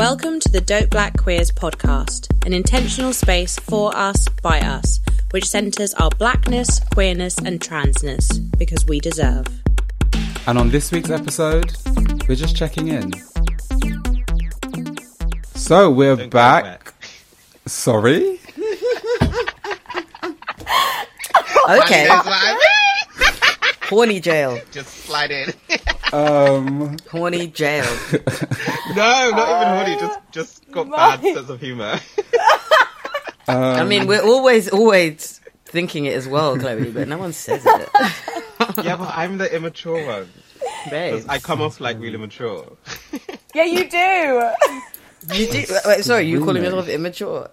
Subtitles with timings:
[0.00, 4.98] Welcome to the Dope Black Queers podcast, an intentional space for us, by us,
[5.32, 9.44] which centres our blackness, queerness, and transness because we deserve.
[10.46, 11.76] And on this week's episode,
[12.26, 13.12] we're just checking in.
[15.54, 16.64] So we're Don't back.
[16.64, 16.94] back.
[17.66, 18.40] Sorry?
[21.68, 23.74] Okay, That's what I mean.
[23.90, 25.52] Horny jail, Just slide in.
[26.12, 27.84] Um, horny jail.
[28.12, 29.96] no, not even horny.
[30.00, 32.00] Just, just got bad sense of humor.
[33.46, 37.88] I mean, we're always, always thinking it as well, Chloe, but no one says it.
[38.84, 40.28] yeah, but I'm the immature one.
[40.90, 42.76] Babe, I come off like really mature.
[43.54, 44.50] Yeah, you do.
[45.32, 45.64] you do.
[45.86, 46.74] Wait, sorry, you calling Really?
[46.74, 47.48] yourself immature?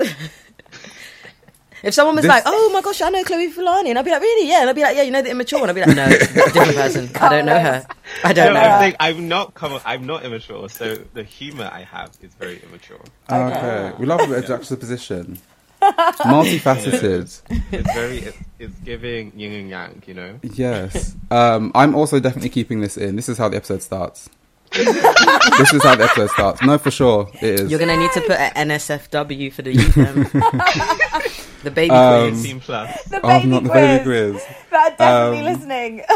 [1.87, 4.21] If someone was like, "Oh my gosh, I know Chloe Filani," and I'd be like,
[4.21, 4.49] "Really?
[4.49, 6.09] Yeah," and I'd be like, "Yeah, you know the immature," and I'd be like, "No,
[6.09, 7.09] different person.
[7.15, 7.85] I don't know her.
[8.25, 9.79] I don't No, know I'm her." saying I'm not come.
[9.85, 10.67] I'm not immature.
[10.69, 12.99] So the humor I have is very immature.
[13.31, 13.93] okay.
[13.97, 15.39] We love a bit of juxtaposition.
[15.81, 17.41] Multifaceted.
[17.71, 18.17] It's very.
[18.19, 20.03] It's, it's giving yin and yang.
[20.07, 20.39] You know.
[20.43, 21.15] Yes.
[21.31, 23.15] Um, I'm also definitely keeping this in.
[23.15, 24.29] This is how the episode starts.
[24.71, 26.61] This is how the episode starts.
[26.61, 27.71] No, for sure, it is.
[27.71, 29.97] You're gonna need to put an NSFW for the youth.
[29.97, 30.23] Um,
[31.63, 32.45] the baby Um, quiz.
[32.45, 33.03] Eighteen plus.
[33.05, 34.43] The Oh, baby not the baby quiz.
[34.71, 36.01] They're definitely Um, listening.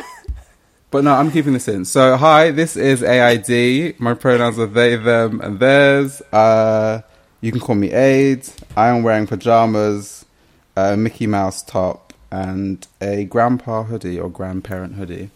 [0.91, 1.85] But no, I'm keeping this in.
[1.85, 3.97] So, hi, this is AID.
[3.97, 6.21] My pronouns are they, them, and theirs.
[6.33, 6.99] Uh,
[7.39, 8.45] you can call me Aid.
[8.75, 10.25] I am wearing pajamas,
[10.75, 15.29] a Mickey Mouse top, and a grandpa hoodie or grandparent hoodie.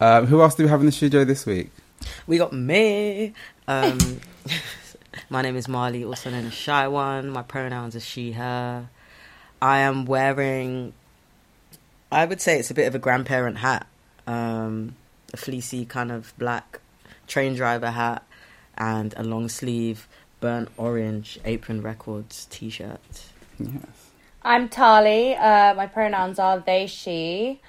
[0.00, 1.70] Um, who else do we have in the studio this week?
[2.26, 3.34] We got me.
[3.68, 4.20] Um,
[5.30, 7.30] my name is Marley, also known as Shy One.
[7.30, 8.88] My pronouns are she, her.
[9.60, 10.92] I am wearing,
[12.10, 13.86] I would say it's a bit of a grandparent hat.
[14.26, 14.96] Um,
[15.32, 16.80] a fleecy kind of black
[17.26, 18.24] train driver hat
[18.76, 20.08] and a long sleeve
[20.40, 23.00] burnt orange Apron Records t shirt.
[23.58, 24.10] Yes.
[24.42, 25.34] I'm Tali.
[25.36, 27.60] Uh, my pronouns are they, she,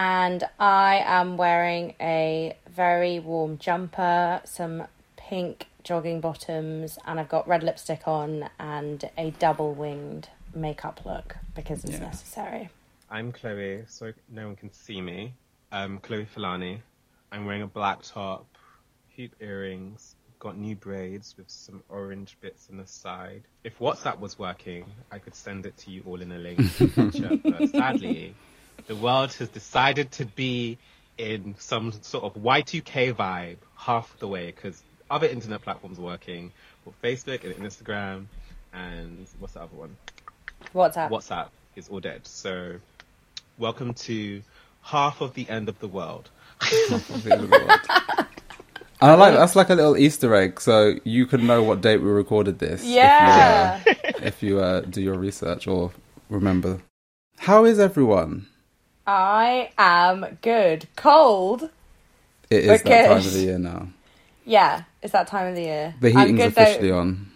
[0.00, 4.84] and I am wearing a very warm jumper, some
[5.16, 11.34] pink jogging bottoms, and I've got red lipstick on and a double winged makeup look
[11.56, 12.04] because it's Yeah.
[12.04, 12.70] necessary.
[13.10, 15.34] I'm Chloe, so no one can see me.
[15.72, 16.80] Um, Chloe Filani.
[17.32, 18.46] I'm wearing a black top,
[19.16, 23.42] hoop earrings, got new braids with some orange bits on the side.
[23.64, 26.64] If WhatsApp was working, I could send it to you all in a link in
[26.66, 28.34] the future, but sadly,
[28.86, 30.78] the world has decided to be
[31.18, 36.52] in some sort of Y2K vibe half the way because other internet platforms are working,
[36.84, 38.26] but Facebook and Instagram
[38.72, 39.96] and what's the other one?
[40.72, 41.10] What's up?
[41.10, 42.26] WhatsApp is all dead.
[42.26, 42.76] So,
[43.58, 44.42] welcome to
[44.82, 46.30] half of the end of the world.
[49.02, 52.02] And I like that's like a little Easter egg, so you can know what date
[52.02, 52.82] we recorded this.
[52.82, 53.80] if you, uh, Yeah.
[54.22, 55.90] if you uh, do your research or
[56.28, 56.82] remember.
[57.38, 58.46] How is everyone?
[59.12, 60.86] I am good.
[60.94, 61.68] Cold.
[62.48, 63.88] It is that time of the year now.
[64.44, 65.94] Yeah, it's that time of the year.
[66.00, 66.62] The heating's good, though.
[66.62, 67.28] officially on.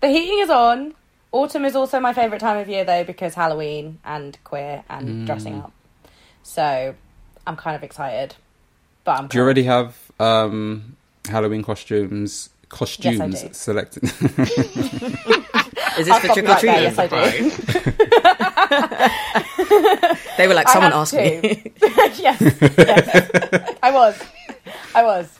[0.00, 0.94] The heating is on.
[1.30, 5.26] Autumn is also my favourite time of year though because Halloween and queer and Mm.
[5.26, 5.72] dressing up.
[6.42, 6.94] So
[7.46, 8.34] I'm kind of excited.
[9.04, 10.96] But I'm Do you already have um,
[11.28, 12.48] Halloween costumes?
[12.70, 13.48] Costumes do.
[13.52, 14.02] selected.
[15.98, 16.82] Is this I'll for trick you or right there, treating?
[16.82, 17.06] yes, I
[20.08, 20.16] do.
[20.36, 21.18] They were like, someone asked two.
[21.18, 21.72] me.
[21.80, 23.76] yes, yes.
[23.82, 24.22] I was.
[24.94, 25.38] I was.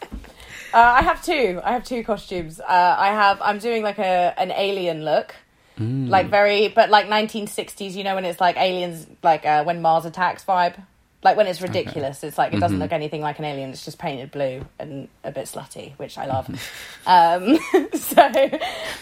[0.72, 1.60] Uh, I have two.
[1.62, 2.60] I have two costumes.
[2.60, 3.40] Uh, I have.
[3.42, 5.34] I'm doing like a an alien look,
[5.78, 7.92] like very, but like 1960s.
[7.94, 10.76] You know when it's like aliens, like uh, when Mars attacks vibe.
[11.24, 13.70] Like when it's ridiculous, it's like it doesn't look anything like an alien.
[13.70, 16.48] It's just painted blue and a bit slutty, which I love.
[17.06, 17.58] um,
[17.94, 18.28] so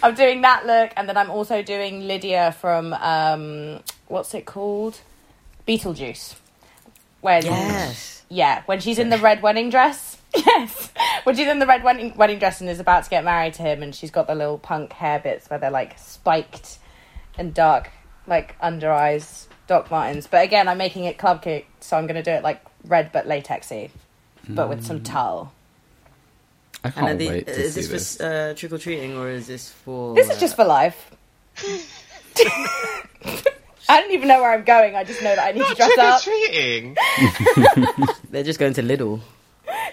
[0.02, 5.00] I'm doing that look, and then I'm also doing Lydia from um, what's it called,
[5.66, 6.34] Beetlejuice.
[7.20, 8.22] When Yes.
[8.28, 10.16] yeah, when she's in the red wedding dress.
[10.32, 10.90] Yes,
[11.24, 13.62] when she's in the red wedding wedding dress and is about to get married to
[13.62, 16.78] him, and she's got the little punk hair bits where they're like spiked
[17.36, 17.90] and dark,
[18.28, 20.28] like under eyes, Doc Martens.
[20.28, 23.10] But again, I'm making it club cake, so I'm going to do it like red
[23.10, 23.90] but latexy,
[24.48, 25.52] but with some tulle.
[26.84, 28.16] I can't are the- wait to is see this this.
[28.18, 30.14] for uh, trick or treating or is this for?
[30.14, 31.10] This is uh, just for life.
[33.90, 34.94] I don't even know where I'm going.
[34.94, 36.22] I just know that I need to Not dress trick or up.
[36.22, 36.96] treating.
[38.30, 39.20] They're just going to Lidl.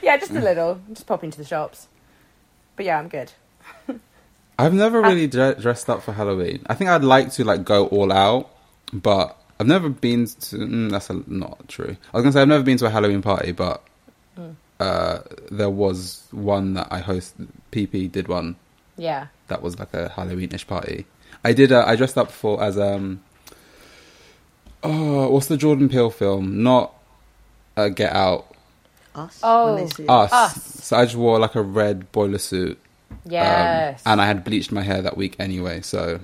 [0.01, 0.79] Yeah, just a little.
[0.89, 1.88] Just pop into the shops.
[2.75, 3.31] But yeah, I'm good.
[4.59, 6.63] I've never really dre- dressed up for Halloween.
[6.67, 8.49] I think I'd like to like go all out,
[8.94, 10.55] but I've never been to.
[10.57, 11.97] Mm, that's a, not true.
[12.13, 13.83] I was gonna say I've never been to a Halloween party, but
[14.79, 15.19] uh,
[15.51, 17.33] there was one that I host.
[17.71, 18.55] PP did one
[18.95, 19.27] Yeah.
[19.47, 21.05] that was like a Halloweenish party.
[21.43, 21.71] I did.
[21.71, 23.21] Uh, I dressed up for as um.
[24.83, 26.63] Oh, what's the Jordan Peele film?
[26.63, 26.94] Not
[27.75, 28.53] uh, Get Out.
[29.15, 29.39] Us.
[29.44, 29.74] Oh.
[29.74, 30.09] when they see it.
[30.09, 30.31] Us.
[30.31, 30.63] Us.
[30.85, 32.77] So I just wore like a red boiler suit.
[33.12, 34.01] Um, Yes.
[34.06, 36.19] and I had bleached my hair that week anyway, so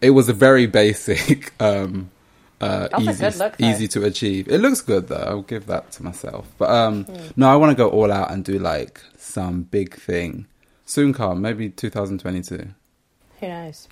[0.00, 2.10] it was a very basic, um,
[2.60, 4.48] uh, easy, look, easy to achieve.
[4.48, 5.16] It looks good though.
[5.16, 6.46] I'll give that to myself.
[6.58, 7.26] But um, Hmm.
[7.36, 10.46] no, I want to go all out and do like some big thing.
[10.86, 12.68] Soon come, maybe 2022.
[13.40, 13.88] Who knows?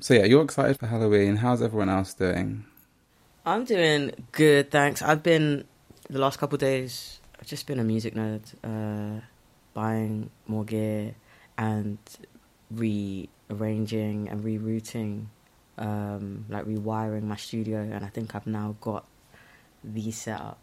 [0.00, 1.36] So yeah, you're excited for Halloween.
[1.36, 2.64] How's everyone else doing?
[3.44, 5.02] I'm doing good, thanks.
[5.02, 5.64] I've been
[6.08, 7.20] the last couple of days.
[7.40, 9.20] I've just been a music nerd, uh,
[9.74, 11.16] buying more gear
[11.58, 11.98] and
[12.70, 15.26] rearranging and rerouting,
[15.76, 17.80] um, like rewiring my studio.
[17.80, 19.06] And I think I've now got
[19.82, 20.58] the setup.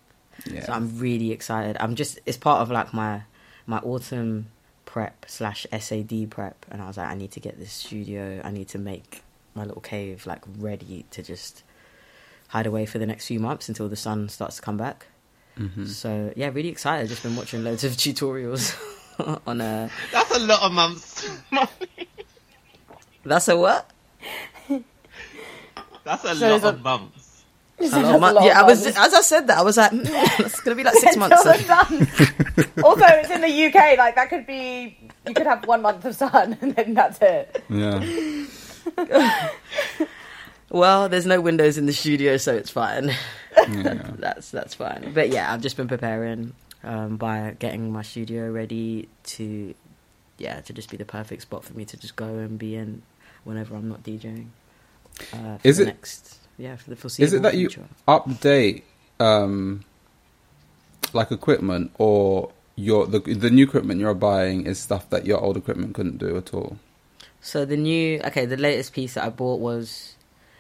[0.45, 1.75] Yeah, So I'm really excited.
[1.81, 3.23] I'm just it's part of like my
[3.65, 4.47] my autumn
[4.85, 8.39] prep slash SAD prep, and I was like, I need to get this studio.
[8.41, 9.23] I need to make
[9.53, 11.63] my little cave like ready to just
[12.49, 15.07] hide away for the next few months until the sun starts to come back.
[15.57, 15.87] Mhm.
[15.87, 17.09] So yeah, really excited.
[17.09, 18.75] Just been watching loads of tutorials
[19.47, 21.27] on uh That's a lot of months.
[23.25, 23.89] That's a what?
[26.05, 27.25] That's a So lot there's a- of months.
[27.79, 28.97] A That's lot a lot yeah, of I was months.
[28.99, 30.03] as I said that I was like, mm,
[30.43, 31.45] it's gonna be like six months.
[31.45, 33.97] Until the also, it's in the UK.
[33.97, 34.97] Like that could be.
[35.27, 37.63] You could have one month of sun, and then that's it.
[37.69, 37.99] yeah,
[40.69, 43.11] Well, there's no windows in the studio, so it's fine.
[43.69, 44.11] yeah.
[44.17, 45.11] that's that's fine.
[45.13, 49.73] But yeah, I've just been preparing um, by getting my studio ready to,
[50.37, 53.01] yeah, to just be the perfect spot for me to just go and be in
[53.45, 54.47] whenever I'm not DJing.
[55.33, 56.35] Uh, for Is the it- next?
[56.57, 57.69] Yeah, for the foreseeable Is it that you
[58.05, 58.81] update
[59.19, 59.85] um,
[61.13, 65.55] like equipment, or your the the new equipment you're buying is stuff that your old
[65.55, 66.77] equipment couldn't do at all?
[67.41, 70.15] So the new, okay, the latest piece that I bought was,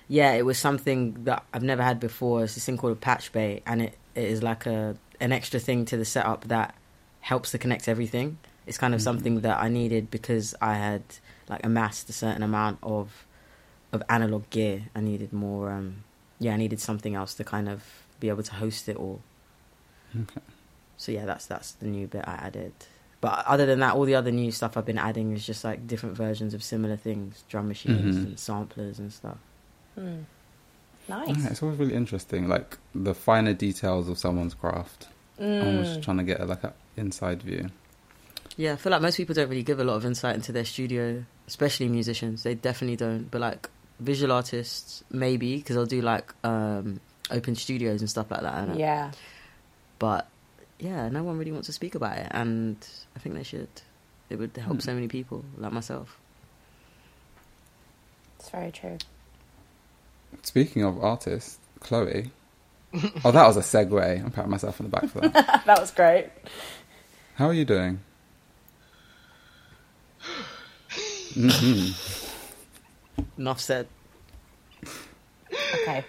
[0.09, 2.43] yeah, it was something that I've never had before.
[2.43, 5.59] It's this thing called a patch bay, and it, it is like a an extra
[5.59, 6.73] thing to the setup that
[7.21, 8.37] helps to connect everything.
[8.65, 11.03] It's kind of something that I needed because I had
[11.49, 13.25] like amassed a certain amount of
[13.93, 14.83] of analog gear.
[14.95, 15.71] I needed more.
[15.71, 16.03] Um,
[16.39, 17.83] yeah, I needed something else to kind of
[18.19, 19.21] be able to host it all.
[20.15, 20.41] Okay.
[20.97, 22.73] So yeah, that's that's the new bit I added.
[23.21, 25.85] But other than that, all the other new stuff I've been adding is just like
[25.87, 28.23] different versions of similar things, drum machines Mhm.
[28.25, 29.37] and samplers and stuff.
[29.99, 30.21] Hmm.
[31.07, 31.45] Yeah, Nice.
[31.51, 35.07] it's always really interesting, like the finer details of someone's craft.
[35.39, 36.03] I'm always Mm.
[36.03, 37.69] trying to get a, like an inside view.
[38.57, 40.65] Yeah, I feel like most people don't really give a lot of insight into their
[40.65, 42.43] studio, especially musicians.
[42.43, 43.31] They definitely don't.
[43.31, 43.69] But like
[43.99, 46.99] visual artists, maybe because they'll do like um,
[47.31, 48.75] open studios and stuff like that.
[48.77, 49.11] Yeah.
[49.97, 50.27] But
[50.77, 52.75] yeah, no one really wants to speak about it, and
[53.15, 53.69] I think they should.
[54.29, 54.79] It would help Hmm.
[54.79, 56.19] so many people, like myself.
[58.39, 58.97] It's very true.
[60.43, 62.31] Speaking of artists, Chloe.
[63.23, 64.23] oh, that was a segue.
[64.23, 65.63] I'm patting myself on the back for that.
[65.65, 66.29] that was great.
[67.35, 67.99] How are you doing?
[71.33, 71.91] hmm
[73.37, 73.87] Enough said.
[75.53, 76.03] Okay.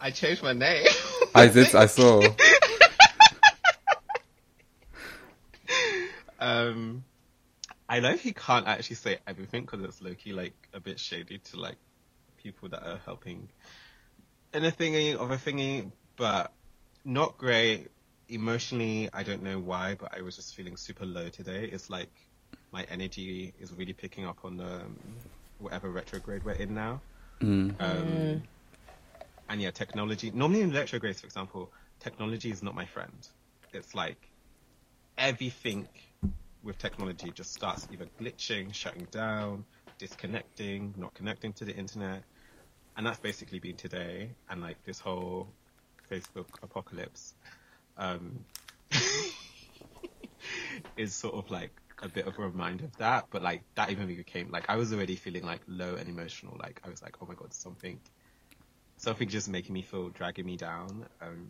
[0.00, 0.86] I changed my name.
[1.34, 1.74] I did.
[1.74, 2.22] I saw.
[6.38, 7.02] um,
[7.88, 11.58] I know he can't actually say everything because it's low-key like a bit shady to
[11.58, 11.76] like
[12.44, 13.50] people that are helping
[14.52, 16.52] in a thingy of a thingy, but
[17.04, 17.88] not great
[18.28, 19.08] emotionally.
[19.12, 21.64] I don't know why, but I was just feeling super low today.
[21.72, 22.12] It's like
[22.72, 25.18] my energy is really picking up on the um,
[25.58, 27.02] whatever retrograde we're in now.
[27.42, 27.80] Mm.
[27.80, 28.42] Um,
[29.48, 30.30] And yeah, technology.
[30.30, 33.26] Normally in retrogrades, for example, technology is not my friend.
[33.72, 34.28] It's like
[35.18, 35.88] everything
[36.62, 39.64] with technology just starts either glitching, shutting down,
[39.98, 42.24] disconnecting, not connecting to the internet.
[42.96, 44.30] And that's basically been today.
[44.48, 45.48] And like this whole
[46.10, 47.34] Facebook apocalypse
[47.96, 48.44] um,
[50.96, 51.70] is sort of like
[52.02, 53.26] a bit of a reminder of that.
[53.30, 56.56] But like that even became like I was already feeling like low and emotional.
[56.60, 57.98] Like I was like, oh my god, something,
[58.96, 61.06] something just making me feel, dragging me down.
[61.20, 61.48] Um,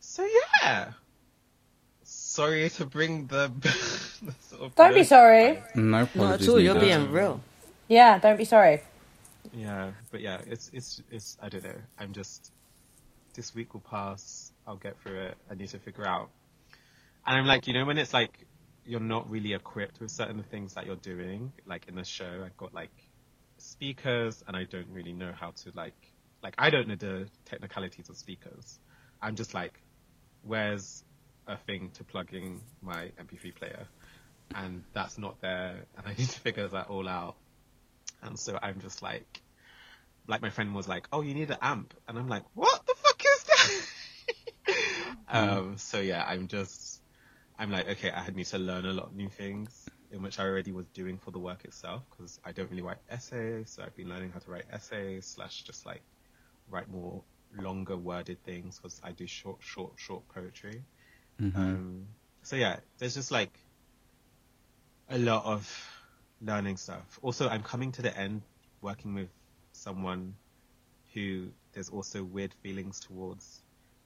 [0.00, 0.26] so
[0.62, 0.92] yeah,
[2.02, 3.52] sorry to bring the.
[4.22, 5.62] the sort of Don't be sorry.
[5.74, 6.16] No apologies.
[6.16, 6.60] Not at all.
[6.60, 7.40] You're being real.
[7.88, 8.82] Yeah, don't be sorry.
[9.52, 11.36] Yeah, but yeah, it's it's it's.
[11.40, 11.80] I don't know.
[11.98, 12.52] I'm just.
[13.34, 14.52] This week will pass.
[14.66, 15.36] I'll get through it.
[15.50, 16.30] I need to figure out.
[17.26, 18.46] And I'm like, you know, when it's like
[18.84, 22.56] you're not really equipped with certain things that you're doing, like in the show, I've
[22.56, 22.90] got like
[23.58, 25.94] speakers, and I don't really know how to like,
[26.42, 28.78] like I don't know the technicalities of speakers.
[29.22, 29.80] I'm just like,
[30.42, 31.04] where's
[31.46, 33.86] a thing to plug in my MP3 player?
[34.54, 37.36] And that's not there, and I need to figure that all out.
[38.22, 39.42] And so I'm just like,
[40.26, 42.94] like my friend was like, "Oh, you need an amp," and I'm like, "What the
[42.94, 43.44] fuck is
[44.66, 47.00] that?" um, so yeah, I'm just,
[47.58, 50.38] I'm like, okay, I had need to learn a lot of new things in which
[50.38, 53.82] I already was doing for the work itself because I don't really write essays, so
[53.82, 56.02] I've been learning how to write essays slash just like
[56.68, 57.22] write more
[57.56, 60.82] longer worded things because I do short, short, short poetry.
[61.54, 62.06] Um,
[62.42, 63.58] so yeah, there's just like
[65.08, 65.99] a lot of
[66.40, 67.18] learning stuff.
[67.22, 68.42] Also, I'm coming to the end
[68.80, 69.28] working with
[69.72, 70.34] someone
[71.14, 73.60] who there's also weird feelings towards.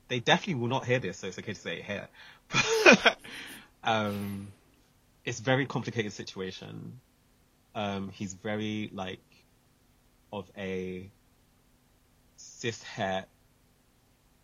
[0.09, 2.09] They definitely will not hear this, so it's okay to say it here.
[2.51, 3.19] But,
[3.85, 4.49] um,
[5.25, 7.01] it's very complicated situation.
[7.75, 9.21] Um, he's very like
[10.33, 11.11] of a
[12.37, 13.29] cis het.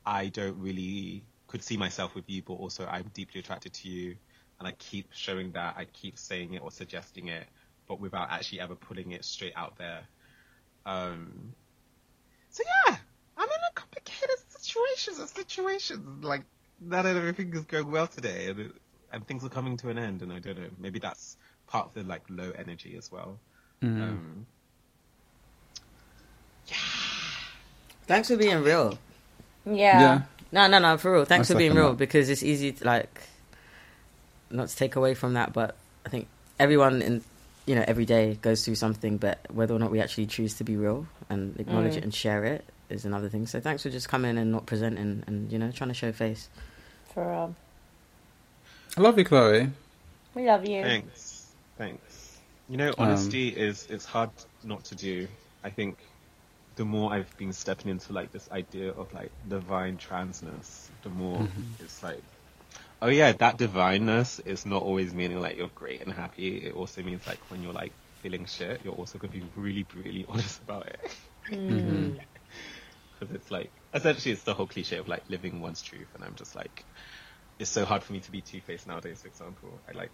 [0.06, 4.16] I don't really could see myself with you, but also I'm deeply attracted to you,
[4.58, 5.74] and I keep showing that.
[5.76, 7.46] I keep saying it or suggesting it,
[7.90, 10.02] but without actually ever putting it straight out there.
[10.86, 11.52] Um,
[12.48, 12.96] so yeah,
[13.36, 16.24] I'm in a complicated situations and situations.
[16.24, 16.42] Like
[16.80, 18.72] not everything is going well today, and, it,
[19.12, 20.22] and things are coming to an end.
[20.22, 23.40] And I don't know, maybe that's part of the like low energy as well.
[23.82, 24.46] Um,
[28.06, 28.96] Thanks for being real.
[29.66, 30.00] Yeah.
[30.00, 30.22] Yeah.
[30.52, 31.24] No, no, no, for real.
[31.24, 31.98] Thanks I for being real that.
[31.98, 33.22] because it's easy to like
[34.48, 36.28] not to take away from that, but I think
[36.60, 37.24] everyone in
[37.70, 40.64] you know every day goes through something, but whether or not we actually choose to
[40.70, 41.98] be real and acknowledge Mm.
[41.98, 43.46] it and share it is another thing.
[43.46, 46.42] So thanks for just coming and not presenting and you know trying to show face.
[47.14, 47.54] For um,
[48.96, 49.70] I love you, Chloe.
[50.34, 50.82] we love you.
[50.82, 51.52] Thanks.
[51.78, 52.38] Thanks.
[52.68, 54.30] You know, honesty is it's hard
[54.64, 55.26] not to do.
[55.64, 55.96] I think
[56.76, 61.46] the more I've been stepping into like this idea of like divine transness, the more
[61.84, 62.22] it's like,
[63.02, 66.58] oh yeah, that divineness is not always meaning like you're great and happy.
[66.58, 67.92] It also means like when you're like
[68.22, 71.00] feeling shit, you're also gonna be really, really honest about it.
[73.18, 76.34] Because it's like essentially it's the whole cliche of like living one's truth, and I'm
[76.36, 76.84] just like,
[77.58, 79.20] it's so hard for me to be two faced nowadays.
[79.20, 80.10] For example, I like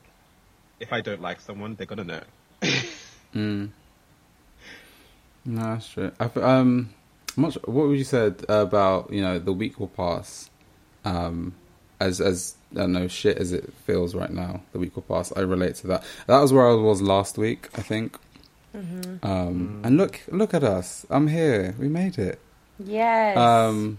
[0.81, 2.23] if I don't like someone, they're gonna know.
[3.35, 3.71] Mm.
[5.45, 6.11] No, that's true.
[6.19, 6.91] I, th- um,
[7.37, 10.49] I'm not sure, what would you said about you know the week will pass,
[11.05, 11.55] um,
[12.01, 14.61] as as I don't know shit as it feels right now.
[14.73, 15.33] The week will pass.
[15.37, 16.05] I relate to that.
[16.27, 17.69] That was where I was last week.
[17.77, 18.19] I think.
[19.23, 21.07] Um, and look, look at us.
[21.09, 21.75] I'm here.
[21.79, 22.39] We made it.
[22.79, 23.37] Yes.
[23.39, 23.99] Um,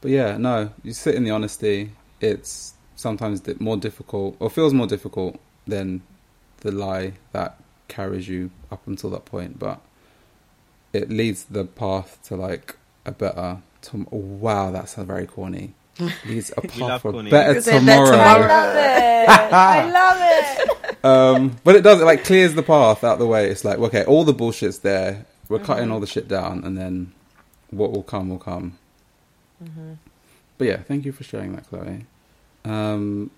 [0.00, 1.92] but yeah, no, you sit in the honesty.
[2.20, 6.02] It's sometimes di- more difficult, or feels more difficult than
[6.62, 7.56] the lie that
[7.88, 9.58] carries you up until that point.
[9.58, 9.80] But
[10.92, 13.62] it leads the path to like a better.
[13.82, 15.74] Tom- oh, wow, that's a very corny.
[16.26, 18.16] Leads a We path love for a better You said that tomorrow.
[18.16, 19.28] I love it.
[19.52, 21.04] I love it.
[21.04, 22.00] Um, but it does.
[22.00, 23.48] It like clears the path out the way.
[23.48, 25.26] It's like okay, all the bullshit's there.
[25.48, 27.12] We're cutting all the shit down, and then
[27.70, 28.78] what will come will come.
[30.58, 32.06] But yeah, thank you for sharing that, Chloe.
[32.64, 33.30] Um,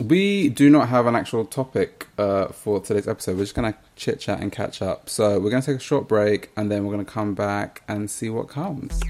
[0.00, 3.36] we do not have an actual topic uh, for today's episode.
[3.36, 5.08] We're just gonna chit chat and catch up.
[5.08, 8.28] So we're gonna take a short break, and then we're gonna come back and see
[8.28, 9.00] what comes.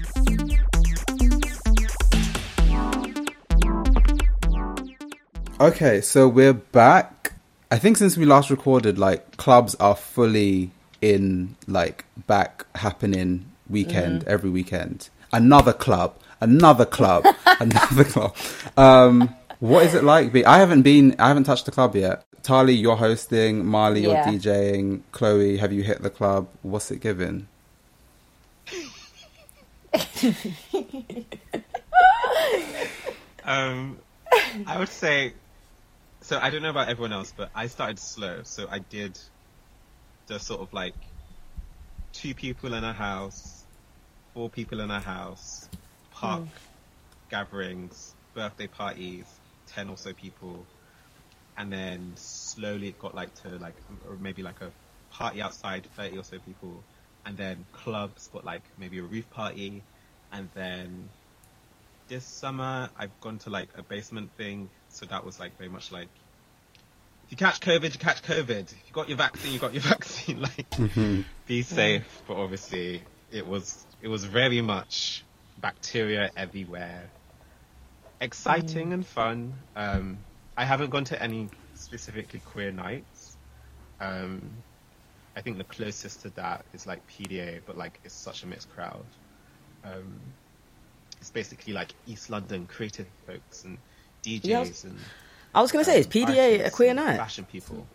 [5.59, 7.33] Okay, so we're back.
[7.69, 14.23] I think since we last recorded, like clubs are fully in, like back happening weekend
[14.23, 15.09] every weekend.
[15.33, 17.25] Another club, another club,
[17.59, 18.35] another club.
[18.77, 20.31] Um, what is it like?
[20.31, 22.23] Be I haven't been, I haven't touched the club yet.
[22.41, 23.65] Tali, you're hosting.
[23.65, 24.27] Marley, you're Yeah.
[24.27, 25.01] DJing.
[25.11, 26.47] Chloe, have you hit the club?
[26.61, 27.47] What's it giving?
[33.45, 33.97] Um,
[34.67, 35.33] I would say,
[36.29, 38.41] so I don't know about everyone else, but I started slow.
[38.43, 39.17] So I did
[40.27, 40.93] the sort of like
[42.13, 43.65] two people in a house,
[44.35, 45.67] four people in a house,
[46.11, 46.47] park hmm.
[47.31, 49.25] gatherings, birthday parties,
[49.65, 50.67] ten or so people,
[51.57, 53.73] and then slowly it got like to like
[54.21, 54.69] maybe like a
[55.09, 56.83] party outside, thirty or so people,
[57.25, 59.81] and then clubs, but like maybe a roof party,
[60.31, 61.09] and then
[62.07, 65.91] this summer I've gone to like a basement thing, so that was like very much
[65.91, 66.09] like
[67.29, 68.71] you catch COVID, you catch COVID.
[68.71, 70.41] If you got your vaccine, you got your vaccine.
[70.41, 70.75] Like
[71.45, 72.21] be safe.
[72.27, 75.23] But obviously it was it was very much
[75.59, 77.09] bacteria everywhere.
[78.21, 79.53] Exciting and fun.
[79.75, 80.17] Um,
[80.57, 83.37] I haven't gone to any specifically queer nights.
[84.01, 84.49] Um,
[85.35, 88.69] I think the closest to that is like PDA, but like it's such a mixed
[88.73, 89.05] crowd.
[89.85, 90.19] Um,
[91.21, 93.77] it's basically like East London creative folks and
[94.23, 94.99] DJs Yeah, and
[95.53, 97.17] I was going to say, is um, PDA a queer night?
[97.17, 97.85] Fashion people.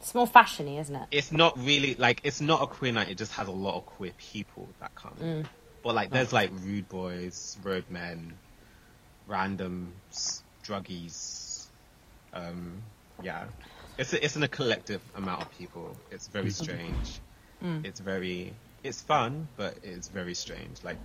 [0.00, 1.08] It's more fashiony, isn't it?
[1.10, 3.08] It's not really like it's not a queer night.
[3.08, 5.14] It just has a lot of queer people that come.
[5.20, 5.46] Mm.
[5.82, 8.32] But like, there's like rude boys, roadmen,
[9.26, 11.66] random s- druggies.
[12.34, 12.82] Um,
[13.22, 13.44] yeah,
[13.98, 15.96] it's a, it's in a collective amount of people.
[16.10, 17.20] It's very strange.
[17.62, 17.86] Mm.
[17.86, 18.52] It's very
[18.82, 20.84] it's fun, but it's very strange.
[20.84, 20.98] Like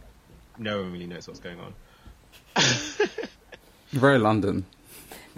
[0.58, 1.74] no one really knows what's going on.
[3.92, 4.66] Very London.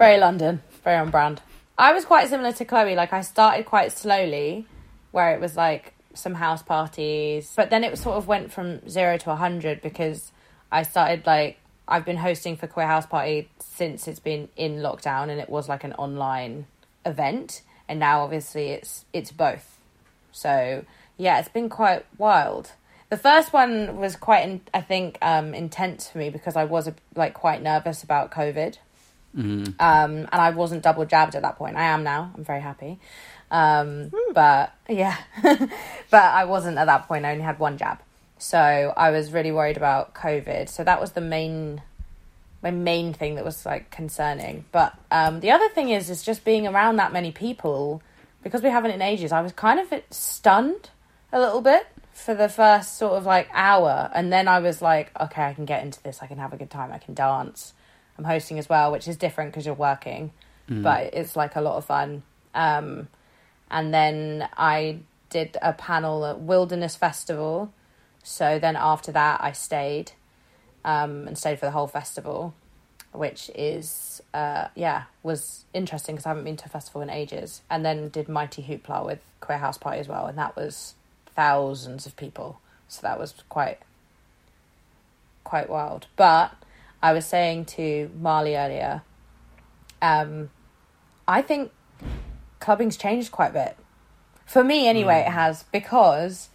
[0.01, 1.43] Very London, very on brand.
[1.77, 2.95] I was quite similar to Chloe.
[2.95, 4.65] Like I started quite slowly,
[5.11, 9.19] where it was like some house parties, but then it sort of went from zero
[9.19, 10.31] to a hundred because
[10.71, 15.29] I started like I've been hosting for Queer House Party since it's been in lockdown,
[15.29, 16.65] and it was like an online
[17.05, 19.77] event, and now obviously it's it's both.
[20.31, 20.83] So
[21.19, 22.71] yeah, it's been quite wild.
[23.09, 26.89] The first one was quite, in, I think, um, intense for me because I was
[27.15, 28.77] like quite nervous about COVID
[29.33, 31.77] um, and I wasn't double jabbed at that point.
[31.77, 32.31] I am now.
[32.35, 32.99] I'm very happy.
[33.49, 35.69] Um, but yeah, but
[36.13, 37.25] I wasn't at that point.
[37.25, 37.99] I only had one jab,
[38.37, 40.69] so I was really worried about COVID.
[40.69, 41.81] So that was the main,
[42.63, 44.65] my main thing that was like concerning.
[44.71, 48.01] But um, the other thing is, is just being around that many people
[48.41, 49.31] because we haven't in ages.
[49.31, 50.89] I was kind of stunned
[51.31, 55.11] a little bit for the first sort of like hour, and then I was like,
[55.19, 56.19] okay, I can get into this.
[56.21, 56.91] I can have a good time.
[56.93, 57.73] I can dance.
[58.21, 60.31] I'm hosting as well, which is different because you're working,
[60.83, 62.21] but it's like a lot of fun.
[62.53, 63.07] Um,
[63.71, 67.73] and then I did a panel at Wilderness Festival.
[68.21, 70.11] So then after that, I stayed
[70.85, 72.53] um, and stayed for the whole festival,
[73.11, 77.61] which is uh, yeah was interesting because I haven't been to a festival in ages.
[77.69, 80.93] And then did Mighty Hoopla with Queer House Party as well, and that was
[81.35, 82.59] thousands of people.
[82.87, 83.79] So that was quite
[85.43, 86.05] quite wild.
[86.15, 86.53] But
[87.01, 89.01] I was saying to Marley earlier,
[90.01, 90.49] um,
[91.27, 91.71] I think
[92.59, 93.77] clubbing's changed quite a bit.
[94.45, 96.49] For me, anyway, it has because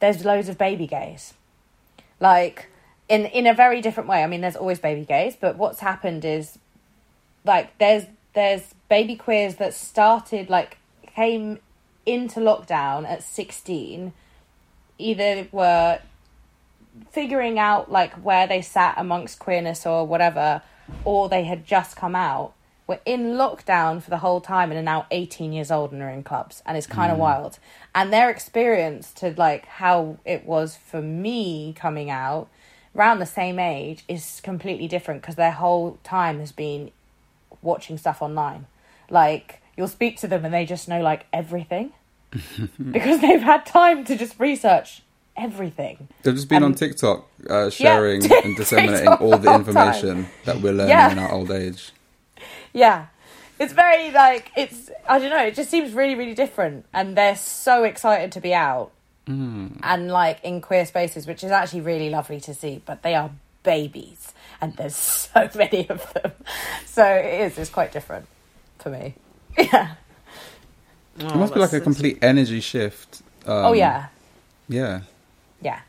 [0.00, 1.34] there's loads of baby gays.
[2.20, 2.68] Like
[3.08, 4.22] in in a very different way.
[4.22, 6.58] I mean, there's always baby gays, but what's happened is
[7.44, 10.78] like there's there's baby queers that started like
[11.14, 11.58] came
[12.04, 14.12] into lockdown at 16
[14.98, 15.98] either were
[17.10, 20.62] figuring out like where they sat amongst queerness or whatever
[21.04, 22.52] or they had just come out
[22.86, 26.10] were in lockdown for the whole time and are now 18 years old and are
[26.10, 27.22] in clubs and it's kind of hmm.
[27.22, 27.58] wild.
[27.94, 32.48] And their experience to like how it was for me coming out
[32.94, 36.90] around the same age is completely different because their whole time has been
[37.60, 38.66] watching stuff online.
[39.10, 41.92] Like you'll speak to them and they just know like everything.
[42.78, 45.02] Because they've had time to just research
[45.36, 49.50] everything They've just been Um, on TikTok uh, sharing TikTok and disseminating the all the
[49.50, 51.12] whole information that we're learning Yeah.
[51.12, 51.92] in our old age.
[52.72, 53.06] Yeah.
[53.58, 56.84] It's very like it's I don't know, it just seems really, really different.
[56.92, 58.90] And they're so excited to be out.
[59.28, 63.30] And like in queer spaces, which is actually really lovely to see, but they are
[63.62, 64.94] babies and there's
[65.34, 66.32] so many of them.
[66.84, 68.26] So it is, it's quite different
[68.78, 69.14] for me.
[69.58, 69.94] Yeah.
[71.20, 73.22] Oh, it must be like a complete energy shift.
[73.46, 74.08] Um, oh yeah.
[74.68, 75.00] Yeah.
[75.66, 75.80] Yeah.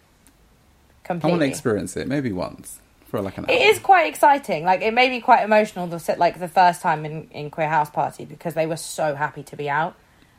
[1.10, 3.52] I want to experience it maybe once for like an hour.
[3.56, 4.66] It is quite exciting.
[4.66, 7.70] Like it made me quite emotional to sit like the first time in in queer
[7.70, 9.96] house party because they were so happy to be out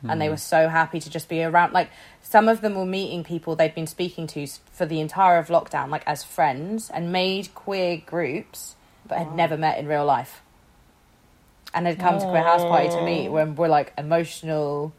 [0.07, 0.31] and they hmm.
[0.31, 1.73] were so happy to just be around.
[1.73, 1.89] Like
[2.21, 5.89] some of them were meeting people they'd been speaking to for the entire of lockdown,
[5.89, 8.75] like as friends, and made queer groups,
[9.07, 10.41] but had never met in real life.
[11.73, 14.93] And had come to queer house party to meet when we're like emotional,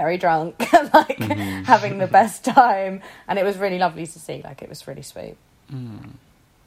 [0.00, 0.58] very drunk,
[0.94, 4.40] like having the best time, and it was really lovely to see.
[4.42, 5.36] Like it was really sweet.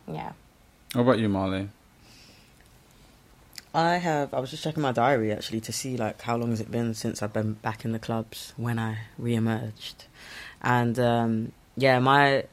[0.08, 0.34] Yeah.
[0.93, 1.69] What about you, Marley?
[3.74, 4.36] I have.
[4.36, 6.93] I was just checking my diary actually to see like how long has it been
[6.93, 10.06] since I've been back in the clubs when I re-emerged,
[10.62, 12.43] and um, yeah, my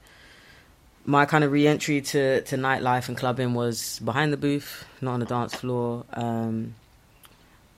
[1.04, 5.20] my kind of re-entry to to nightlife and clubbing was behind the booth, not on
[5.20, 6.74] the dance floor, um,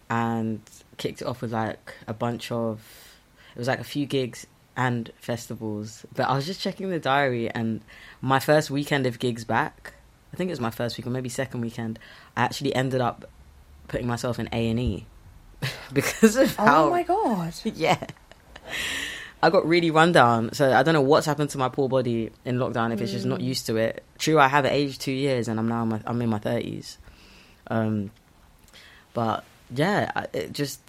[0.08, 0.60] and
[1.02, 2.80] kicked it off with like a bunch of.
[3.54, 6.06] It was like a few gigs and festivals.
[6.14, 7.80] But I was just checking the diary, and
[8.20, 9.94] my first weekend of gigs back,
[10.32, 11.98] I think it was my first week or maybe second weekend,
[12.36, 13.28] I actually ended up
[13.88, 15.06] putting myself in A and E
[15.92, 17.52] because of how Oh my god.
[17.64, 18.06] yeah.
[19.44, 22.30] I got really run down, so I don't know what's happened to my poor body
[22.44, 22.92] in lockdown.
[22.92, 24.04] If it's just not used to it.
[24.16, 26.96] True, I have aged two years, and I'm now in my, I'm in my thirties.
[27.66, 28.12] Um,
[29.14, 30.80] but yeah, it just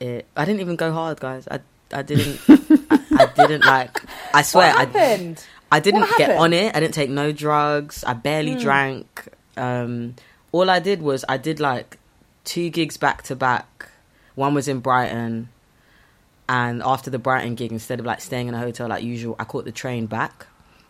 [0.00, 0.26] it.
[0.36, 1.46] I didn't even go hard, guys.
[1.50, 1.60] I
[1.92, 2.40] I didn't.
[2.90, 4.02] I, I didn't like.
[4.34, 5.44] I swear, What I happened?
[5.70, 6.74] I didn't What get on it.
[6.76, 8.04] I didn't take no drugs.
[8.04, 9.28] I barely drank.
[9.56, 10.14] Um,
[10.52, 11.98] all I did was I did like
[12.44, 13.90] two gigs back to back.
[14.34, 15.48] One was in Brighton,
[16.48, 19.44] and after the Brighton gig, instead of like staying in a hotel like usual, I
[19.44, 20.46] caught the train back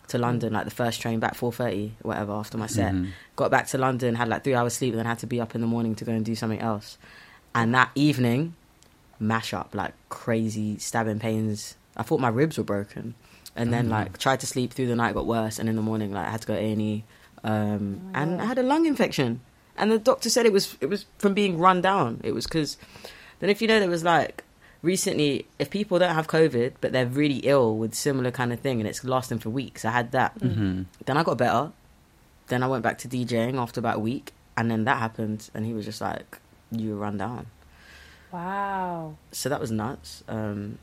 [0.08, 2.32] to London, like the first train back, four thirty, whatever.
[2.32, 2.94] After my set,
[3.36, 5.54] got back to London, had like three hours sleep, and then had to be up
[5.54, 6.98] in the morning to go and do something else.
[7.54, 8.54] And that evening,
[9.18, 11.76] mash up like crazy stabbing pains.
[11.96, 13.14] I thought my ribs were broken,
[13.54, 16.12] and then like tried to sleep through the night, got worse, and in the morning
[16.12, 17.04] like I had to go A and E,
[17.44, 19.40] um, and I had a lung infection,
[19.76, 22.20] and the doctor said it was it was from being run down.
[22.22, 22.76] It was because
[23.40, 24.44] then if you know there was like
[24.86, 28.80] recently if people don't have COVID but they're really ill with similar kind of thing
[28.80, 30.38] and it's lasting for weeks, I had that.
[30.38, 31.72] Then I got better.
[32.46, 35.66] Then I went back to DJing after about a week, and then that happened, and
[35.66, 36.38] he was just like,
[36.70, 37.46] "You were run down."
[38.32, 39.16] Wow.
[39.32, 40.22] so that was nuts.
[40.28, 40.78] Um,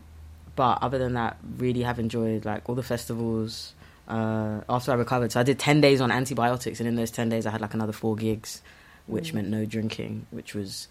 [0.55, 3.73] but other than that, really have enjoyed like all the festivals.
[4.07, 7.29] Uh, after I recovered, so I did ten days on antibiotics, and in those ten
[7.29, 8.61] days, I had like another four gigs,
[9.07, 10.89] which meant no drinking, which was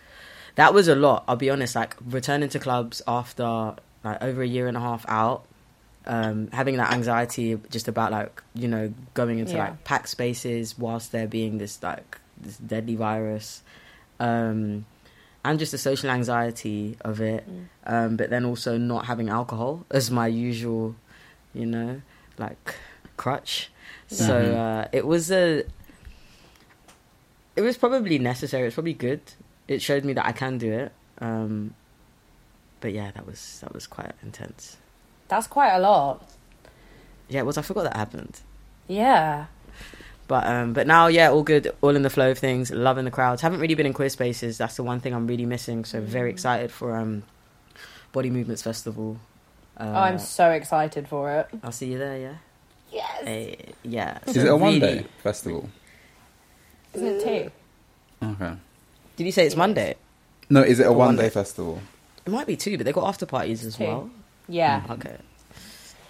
[0.56, 1.24] that was a lot.
[1.28, 1.74] I'll be honest.
[1.74, 5.44] Like returning to clubs after like over a year and a half out,
[6.06, 9.64] um, having that anxiety just about like you know going into Yeah.
[9.70, 13.62] like packed spaces whilst there being this like this deadly virus.
[14.20, 14.84] Um,
[15.44, 17.44] and just the social anxiety of it,
[17.84, 20.94] um, but then also not having alcohol as my usual,
[21.52, 22.00] you know,
[22.38, 22.76] like
[23.16, 23.68] crutch.
[24.06, 25.64] So uh, it was a,
[27.56, 28.66] it was probably necessary.
[28.66, 29.20] It's probably good.
[29.72, 30.92] It showed me that I can do it.
[31.18, 31.74] Um,
[32.80, 34.76] but yeah, that was that was quite intense.
[35.28, 36.28] That's quite a lot.
[37.28, 37.56] Yeah, it was.
[37.58, 38.40] I forgot that happened.
[38.88, 39.46] Yeah.
[40.28, 42.70] But um, but now, yeah, all good, all in the flow of things.
[42.70, 43.42] Loving the crowds.
[43.42, 44.58] Haven't really been in queer spaces.
[44.58, 45.84] That's the one thing I'm really missing.
[45.84, 47.22] So very excited for um,
[48.12, 49.18] Body Movements Festival.
[49.76, 51.48] Uh, oh, I'm so excited for it.
[51.62, 52.18] I'll see you there.
[52.18, 52.34] Yeah.
[52.92, 53.22] Yes.
[53.26, 53.54] Eh,
[53.84, 54.18] yeah.
[54.26, 55.68] Is So it a one day festival?
[56.94, 57.50] Isn't it too?
[58.26, 58.52] Okay.
[59.16, 59.96] Did you say it's Monday?
[60.50, 61.30] No, is it a One one day day.
[61.30, 61.80] festival?
[62.26, 63.84] It might be two, but they got after parties as Two.
[63.84, 64.10] well.
[64.48, 64.82] Yeah.
[64.90, 65.16] Okay.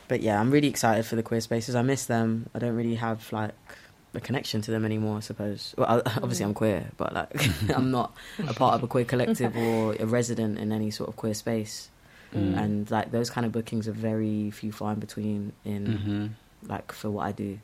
[0.09, 1.75] But yeah, I'm really excited for the queer spaces.
[1.75, 2.49] I miss them.
[2.55, 3.55] I don't really have like
[4.15, 5.17] a connection to them anymore.
[5.17, 5.75] I suppose.
[5.79, 7.33] Well, I- obviously I'm queer, but like
[7.75, 8.15] I'm not
[8.47, 11.89] a part of a queer collective or a resident in any sort of queer space.
[12.35, 16.27] And like those kind of bookings are very few far in between in Mm-hmm.
[16.73, 17.59] like for what I do.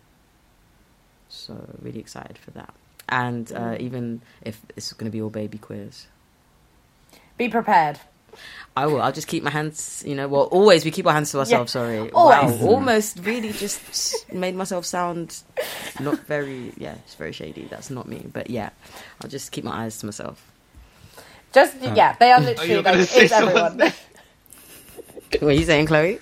[1.31, 2.75] So really excited for that.
[3.09, 6.07] And uh, even if it's going to be all baby queers,
[7.37, 7.99] Be prepared.
[8.77, 9.01] I will.
[9.01, 10.29] I'll just keep my hands, you know.
[10.29, 11.73] Well, always we keep our hands to ourselves.
[11.73, 12.11] Sorry.
[12.11, 12.61] always.
[12.61, 12.67] Wow.
[12.69, 15.43] Almost really just made myself sound
[15.99, 16.73] not very.
[16.77, 17.67] Yeah, it's very shady.
[17.71, 18.27] That's not me.
[18.33, 18.71] But yeah,
[19.23, 20.45] I'll just keep my eyes to myself.
[21.53, 23.93] Just yeah, they are literally you're gonna like it's everyone.
[25.41, 26.19] What are you saying, Chloe?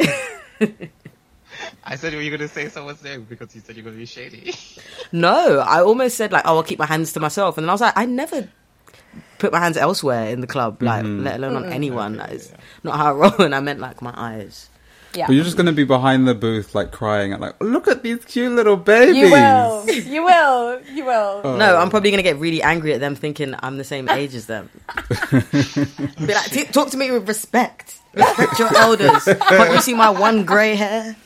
[1.88, 4.00] I said you were going to say someone's name because you said you're going to
[4.00, 4.52] be shady.
[5.12, 7.74] no, I almost said like, oh, I'll keep my hands to myself, and then I
[7.74, 8.48] was like, I never
[9.38, 11.22] put my hands elsewhere in the club, like mm-hmm.
[11.22, 11.72] let alone on mm-hmm.
[11.72, 12.16] anyone.
[12.16, 13.42] That is not how I roll.
[13.42, 14.68] And I meant like my eyes.
[15.14, 15.28] yeah.
[15.28, 18.02] But you're just going to be behind the booth, like crying at, like, look at
[18.02, 19.16] these cute little babies.
[19.16, 19.86] You will.
[20.16, 20.80] You will.
[20.82, 21.40] You will.
[21.44, 21.56] Oh.
[21.56, 24.46] No, I'm probably gonna get really angry at them, thinking I'm the same age as
[24.46, 24.70] them.
[25.30, 27.98] Be like, "T- talk to me with respect.
[28.14, 29.24] Respect your elders.
[29.24, 31.16] Can't you see my one grey hair?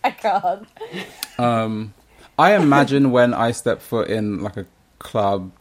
[0.04, 0.68] I can't.
[1.38, 1.94] Um,
[2.38, 4.66] I imagine when I step foot in like a
[4.98, 5.52] club,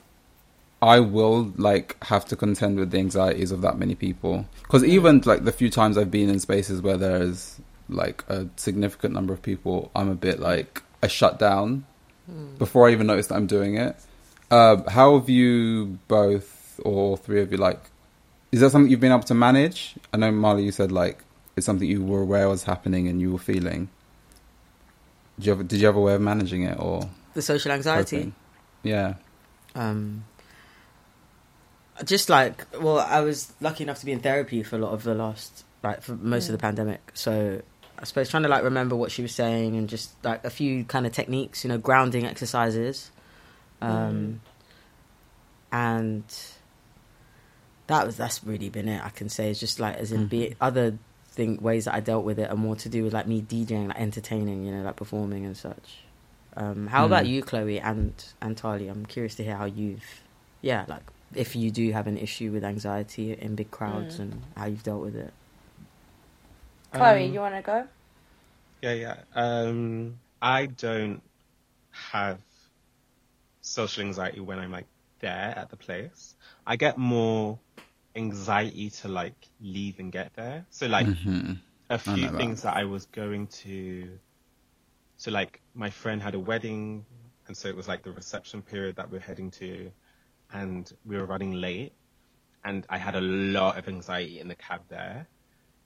[0.82, 4.46] I will like have to contend with the anxieties of that many people.
[4.62, 9.14] Because even like the few times I've been in spaces where there's like a significant
[9.14, 11.86] number of people, I'm a bit like I shut down
[12.58, 13.96] before I even notice that I'm doing it.
[14.52, 17.82] Uh, how have you both or three of you like?
[18.52, 19.96] Is that something you've been able to manage?
[20.14, 21.24] I know Marley, you said like
[21.56, 23.90] it's something you were aware was happening and you were feeling.
[25.38, 28.18] Did you have, did you have a way of managing it or The social anxiety.
[28.18, 28.36] coping?
[28.84, 29.16] Yeah.
[29.76, 30.26] Um,
[32.06, 35.04] just like, well, I was lucky enough to be in therapy for a lot of
[35.04, 37.12] the last, like, for most of the pandemic.
[37.14, 37.62] So
[38.00, 40.84] I suppose trying to like remember what she was saying and just like a few
[40.84, 43.10] kind of techniques, you know, grounding exercises,
[43.82, 44.42] um,
[45.72, 46.24] and
[47.88, 49.04] that was that's really been it.
[49.04, 51.00] I can say it's just like as in be other
[51.38, 53.88] think ways that I dealt with it are more to do with like me DJing,
[53.88, 56.00] like entertaining, you know, like performing and such.
[56.58, 57.30] Um, how about Mm.
[57.30, 58.88] you, Chloe and and Tali?
[58.90, 60.04] I'm curious to hear how you've,
[60.62, 61.04] yeah, like
[61.36, 64.20] if you do have an issue with anxiety in big crowds Mm.
[64.20, 65.32] and how you've dealt with it.
[66.94, 67.88] Chloe, Um, you want to go?
[68.82, 69.18] Yeah, yeah.
[69.36, 71.22] Um, I don't
[71.92, 72.40] have
[73.62, 74.88] social anxiety when I'm like
[75.20, 76.36] there at the place.
[76.66, 77.60] I get more
[78.18, 80.68] anxiety to like leave and get there.
[80.72, 81.62] So like Mhm.
[81.90, 82.38] a few know that.
[82.38, 84.20] things that I was going to.
[85.18, 87.06] So like my friend had a wedding,
[87.48, 89.92] and so it was like the reception period that we're heading to,
[90.52, 91.94] and we were running late,
[92.64, 95.30] and I had a lot of anxiety in the cab there.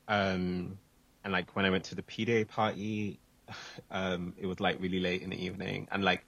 [0.08, 0.80] Um,
[1.24, 3.22] and like when I went to the PDA party,
[3.92, 6.26] um, it was like really late in the evening, and like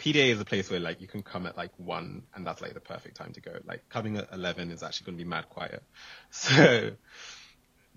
[0.00, 2.72] PDA is a place where like you can come at like one, and that's like
[2.72, 3.52] the perfect time to go.
[3.64, 5.82] Like coming at eleven is actually going to be mad quiet.
[6.30, 6.92] So,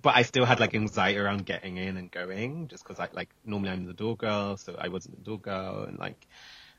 [0.01, 3.29] but I still had like anxiety around getting in and going, just because I like
[3.45, 6.27] normally I'm the door girl, so I wasn't the door girl, and like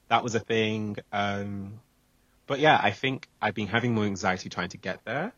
[0.09, 0.97] that was a thing.
[1.11, 1.81] Um,
[2.47, 5.33] but yeah, I think I've been having more anxiety trying to get there.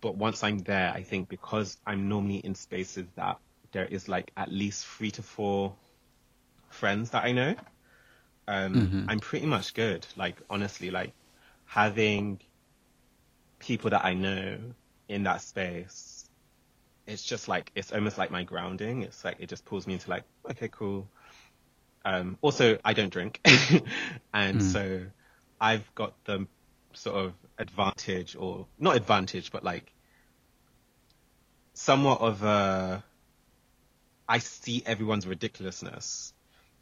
[0.00, 3.38] But once I'm there, I think because I'm normally in spaces that
[3.72, 5.76] there is like at least three to four
[6.70, 7.54] friends that I know,
[8.48, 10.06] um, I'm pretty much good.
[10.16, 11.14] Like honestly, like
[11.66, 12.40] having
[13.58, 14.58] people that I know
[15.08, 16.28] in that space,
[17.06, 19.02] it's just like it's almost like my grounding.
[19.02, 21.08] It's like it just pulls me into like okay, cool.
[22.04, 23.40] Um, also, I don't drink,
[24.34, 25.06] and so
[25.60, 26.46] I've got the
[26.94, 29.92] sort of advantage, or not advantage, but like
[31.74, 33.04] somewhat of a.
[34.28, 36.33] I see everyone's ridiculousness,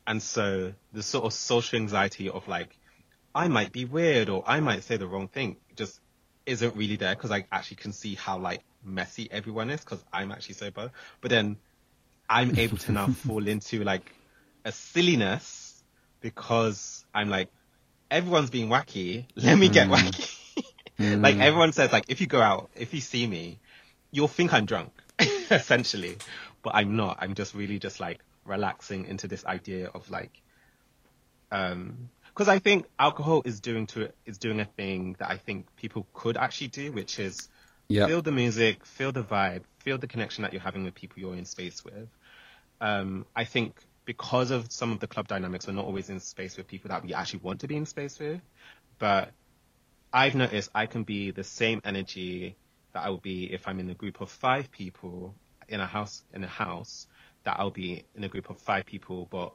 [0.06, 2.76] and so the sort of social anxiety of like,
[3.34, 6.00] I might be weird or I might say the wrong thing just
[6.44, 10.32] isn't really there because I actually can see how like messy everyone is because I'm
[10.32, 10.90] actually sober.
[11.20, 11.56] But then
[12.28, 14.12] I'm able to now fall into like
[14.64, 15.82] a silliness
[16.20, 17.48] because I'm like,
[18.10, 19.24] everyone's being wacky.
[19.36, 19.96] Let me get mm.
[19.96, 20.36] wacky.
[21.22, 21.40] like mm.
[21.40, 23.58] everyone says, like if you go out, if you see me,
[24.10, 24.92] you'll think I'm drunk,
[25.50, 26.16] essentially,
[26.62, 27.18] but I'm not.
[27.20, 30.42] I'm just really just like relaxing into this idea of like,
[31.50, 35.68] um, because I think alcohol is doing to is doing a thing that I think
[35.76, 37.48] people could actually do, which is
[37.88, 38.06] Yeah.
[38.06, 41.36] feel the music, feel the vibe, feel the connection that you're having with people you're
[41.36, 42.08] in space with.
[42.80, 46.56] Um, I think because of some of the club dynamics, we're not always in space
[46.56, 48.40] with people that we actually want to be in space with.
[48.98, 49.32] But
[50.12, 52.58] I've noticed I can be the same energy
[52.94, 55.36] that I would be if I'm in a group of five people
[55.68, 57.06] in a house in a house
[57.44, 59.52] that I'll be in a group of five people, but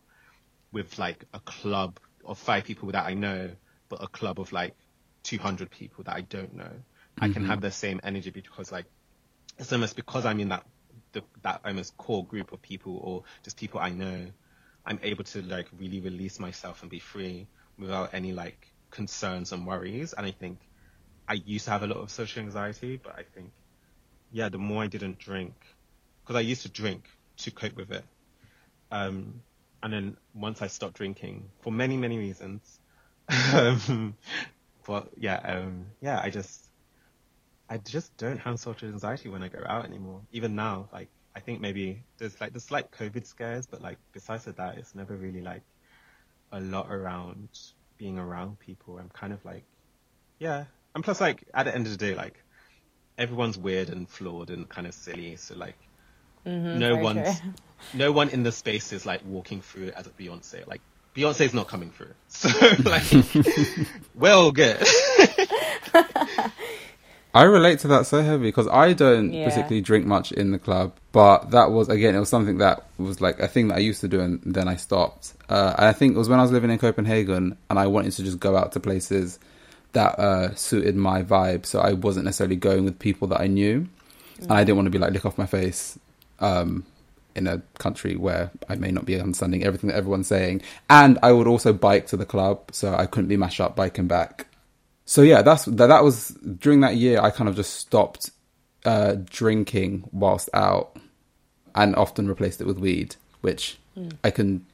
[0.71, 3.51] with like a club of five people that I know,
[3.89, 4.75] but a club of like
[5.23, 6.71] 200 people that I don't know.
[7.19, 7.45] I can mm-hmm.
[7.49, 8.85] have the same energy because like
[9.57, 10.65] it's almost because I'm in that
[11.13, 14.27] the, that almost core group of people or just people I know.
[14.85, 17.47] I'm able to like really release myself and be free
[17.77, 20.13] without any like concerns and worries.
[20.13, 20.59] And I think
[21.27, 23.51] I used to have a lot of social anxiety, but I think
[24.31, 25.53] yeah, the more I didn't drink,
[26.23, 28.03] because I used to drink to cope with it.
[28.91, 29.41] Um,
[29.83, 32.79] and then once I stopped drinking for many, many reasons,
[33.53, 34.15] um,
[34.85, 36.65] but yeah, um, yeah, I just,
[37.69, 40.21] I just don't have social anxiety when I go out anymore.
[40.31, 44.45] Even now, like, I think maybe there's like, there's like COVID scares, but like, besides
[44.45, 45.63] that, it's never really like
[46.51, 47.49] a lot around
[47.97, 48.97] being around people.
[48.97, 49.63] I'm kind of like,
[50.39, 50.65] yeah.
[50.95, 52.41] And plus, like, at the end of the day, like,
[53.17, 55.35] everyone's weird and flawed and kind of silly.
[55.35, 55.75] So like,
[56.47, 57.53] Mm-hmm, very one's, true.
[57.93, 60.65] no one in the space is like walking through it as a Beyonce.
[60.67, 60.81] Like,
[61.15, 62.13] Beyonce's not coming through.
[62.29, 62.49] So
[62.85, 63.03] like,
[64.15, 64.77] well, good.
[67.33, 69.43] I relate to that so heavy because I don't Yeah.
[69.43, 73.21] particularly drink much in the club, but that was again it was something that was
[73.21, 75.33] like a thing that I used to do and then I stopped.
[75.49, 78.13] Uh, and I think it was when I was living in Copenhagen and I wanted
[78.13, 79.37] to just go out to places
[79.93, 83.87] that uh, suited my vibe, so I wasn't necessarily going with people that I knew,
[84.41, 85.97] and I didn't want to be like lick off my face.
[86.39, 86.85] Um,
[87.37, 91.31] in a country where I may not be understanding everything that everyone's saying, and I
[91.31, 94.47] would also bike to the club, so I couldn't be mashed up biking back.
[95.05, 95.87] So yeah, that's that.
[95.87, 97.21] That was during that year.
[97.21, 98.31] I kind of just stopped
[98.85, 100.97] uh, drinking whilst out,
[101.75, 103.77] and often replaced it with weed, which
[104.23, 104.65] I can,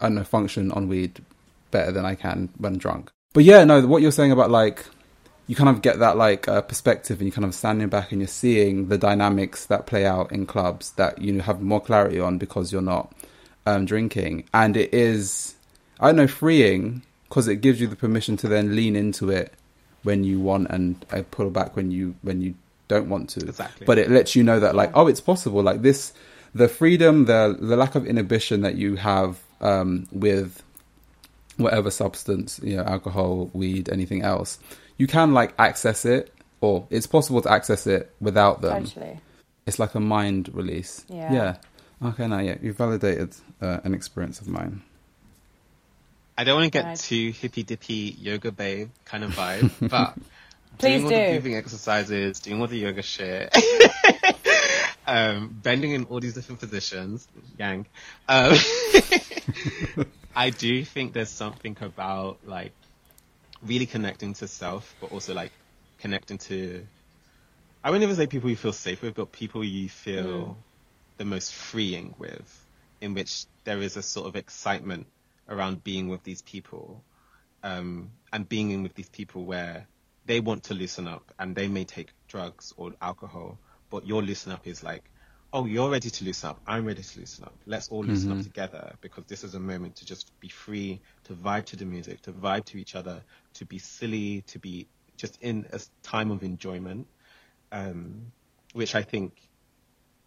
[0.00, 1.24] I don't know, function on weed
[1.70, 3.10] better than I can when drunk.
[3.32, 4.84] But yeah, no, what you're saying about like
[5.50, 8.20] you kind of get that like uh, perspective, and you're kind of standing back and
[8.20, 12.38] you're seeing the dynamics that play out in clubs that you have more clarity on
[12.38, 13.12] because you're not
[13.66, 15.56] um, drinking, and it is
[15.98, 19.52] I don't know freeing because it gives you the permission to then lean into it
[20.04, 22.54] when you want and uh, pull back when you when you
[22.86, 23.40] don't want to.
[23.40, 23.86] Exactly.
[23.86, 25.64] But it lets you know that like, oh, it's possible.
[25.64, 26.12] Like this,
[26.54, 30.62] the freedom, the the lack of inhibition that you have um, with
[31.56, 34.60] whatever substance, you know, alcohol, weed, anything else,
[35.00, 38.84] you can like access it, or it's possible to access it without them.
[38.84, 39.18] Totally.
[39.64, 41.06] It's like a mind release.
[41.08, 41.32] Yeah.
[41.32, 41.56] Yeah.
[42.08, 44.82] Okay, now yeah, you validated uh, an experience of mine.
[46.36, 46.98] I don't want to get Right.
[46.98, 50.14] too hippy dippy yoga babe kind of vibe, but
[50.78, 51.16] Please doing all do.
[51.16, 53.54] the breathing exercises, doing all the yoga shit,
[55.06, 57.26] um, bending in all these different positions,
[57.58, 57.86] yang.
[58.28, 58.52] Um,
[60.36, 62.72] I do think there's something about like
[63.62, 65.52] really connecting to self, but also like
[65.98, 66.86] connecting to.
[67.82, 70.56] I wouldn't even say people you feel safe with, but people you feel
[71.16, 72.66] the most freeing with,
[73.00, 75.06] in which there is a sort of excitement
[75.48, 77.02] around being with these people,
[77.62, 79.86] um, and being in with these people where
[80.26, 83.58] they want to loosen up and they may take drugs or alcohol,
[83.90, 85.04] but your loosen up is like,
[85.52, 86.60] oh, you're ready to loosen up.
[86.66, 87.54] I'm ready to loosen up.
[87.66, 91.32] Let's all loosen up together because this is a moment to just be free, to
[91.32, 93.22] vibe to the music, to vibe to each other,
[93.54, 94.86] to be silly, to be
[95.16, 97.06] just in a time of enjoyment.
[97.72, 98.32] Um,
[98.72, 99.32] which I think,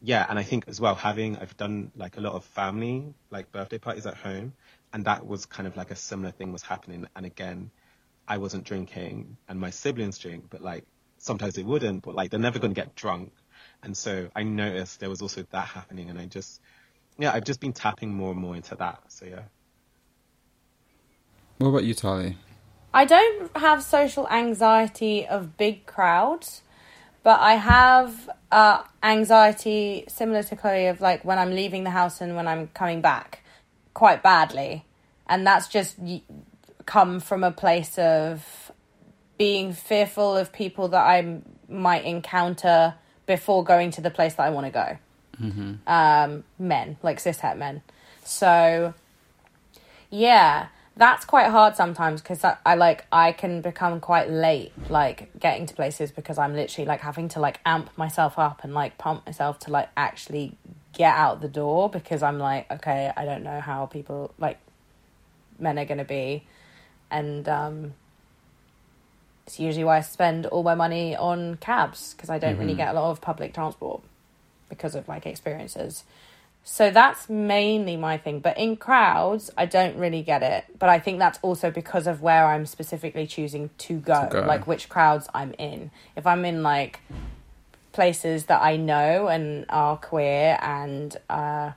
[0.02, 3.52] yeah, and I think as well, having, I've done like a lot of family, like
[3.52, 4.54] birthday parties at home,
[4.92, 7.08] and that was kind of like a similar thing was happening.
[7.16, 7.72] And again,
[8.28, 10.86] I wasn't drinking and my siblings drink, but like
[11.18, 13.32] sometimes they wouldn't, but like they're never going to get drunk.
[13.84, 16.62] And so I noticed there was also that happening and I just,
[17.18, 19.04] yeah, I've just been tapping more and more into that.
[19.10, 19.42] So yeah.
[21.58, 22.38] What about you, Tali?
[22.94, 26.62] I don't have social anxiety of big crowds,
[27.24, 32.22] but I have uh, anxiety similar to Chloe of like when I'm leaving the house
[32.22, 33.44] and when I'm coming back
[33.94, 34.86] quite badly.
[35.28, 35.98] And that's just
[36.86, 38.72] come from a place of
[39.38, 44.50] being fearful of people that I might encounter before going to the place that I
[44.50, 44.98] want to go.
[45.88, 47.82] Um, men, like cishet men.
[48.24, 48.94] So
[50.10, 55.38] yeah, that's quite hard sometimes because I, I like I can become quite late, like
[55.40, 58.98] getting to places because I'm literally like having to like amp myself up and like
[58.98, 60.56] pump myself to like actually
[60.94, 64.60] get out the door because I'm like, okay, I don't know how people like
[65.58, 66.46] men are gonna be,
[67.10, 67.94] and um,
[69.46, 72.90] it's usually why I spend all my money on cabs because I don't really get
[72.90, 74.02] a lot of public transport
[74.70, 76.04] because of like experiences.
[76.66, 78.40] So that's mainly my thing.
[78.40, 80.64] But in crowds, I don't really get it.
[80.80, 84.46] But I think that's also because of where I'm specifically choosing to go, To go.
[84.48, 85.92] like which crowds I'm in.
[86.16, 87.02] If I'm in like
[87.92, 91.72] places that I know and are queer and uh,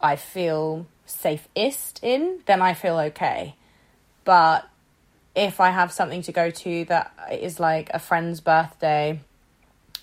[0.00, 3.56] I feel safest in, then I feel okay.
[4.24, 4.68] But
[5.34, 9.20] if I have something to go to that is like a friend's birthday,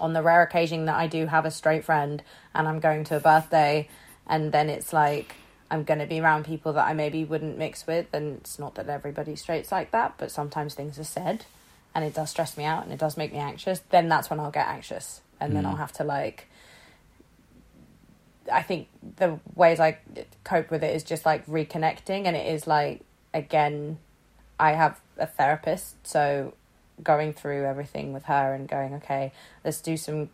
[0.02, 2.22] on the rare occasion that I do have a straight friend
[2.54, 3.88] and I'm going to a birthday
[4.28, 5.36] and then it's like
[5.70, 8.76] I'm going to be around people that I maybe wouldn't mix with and it's not
[8.76, 11.46] that everybody straight's like that but sometimes things are said
[11.94, 14.39] and it does stress me out and it does make me anxious then that's when
[14.39, 15.22] I'll get anxious.
[15.39, 15.80] And then I'll mm.
[15.80, 16.48] have to like
[18.52, 19.98] I think the ways I
[20.44, 23.02] cope with it is just like reconnecting and it is like
[23.34, 24.00] again
[24.60, 26.53] I have a therapist so
[27.03, 29.31] going through everything with her and going okay
[29.63, 30.29] let's do some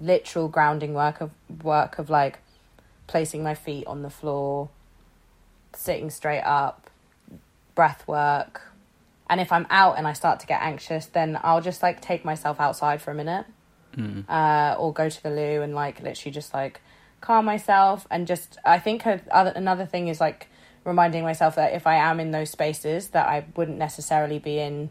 [0.00, 1.30] literal grounding work of
[1.62, 2.38] work of like
[3.06, 4.68] placing my feet on the floor
[5.74, 6.90] sitting straight up
[7.74, 8.62] breath work.
[9.28, 12.24] And if i'm out and i start to get anxious then i'll just like take
[12.24, 13.44] myself outside for a minute
[14.28, 16.80] uh, or go to the loo and like literally just like
[17.20, 20.46] calm myself and just i think a, other, another thing is like
[20.86, 24.88] reminding myself that if i am in those spaces that i wouldn't necessarily be in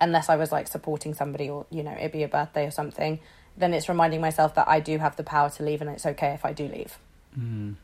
[0.00, 3.20] unless I was like supporting somebody or you know it'd be a birthday or something,
[3.56, 6.30] then it's reminding myself that I do have the power to leave and it's okay
[6.30, 6.98] if I do leave,
[7.38, 7.74] mm.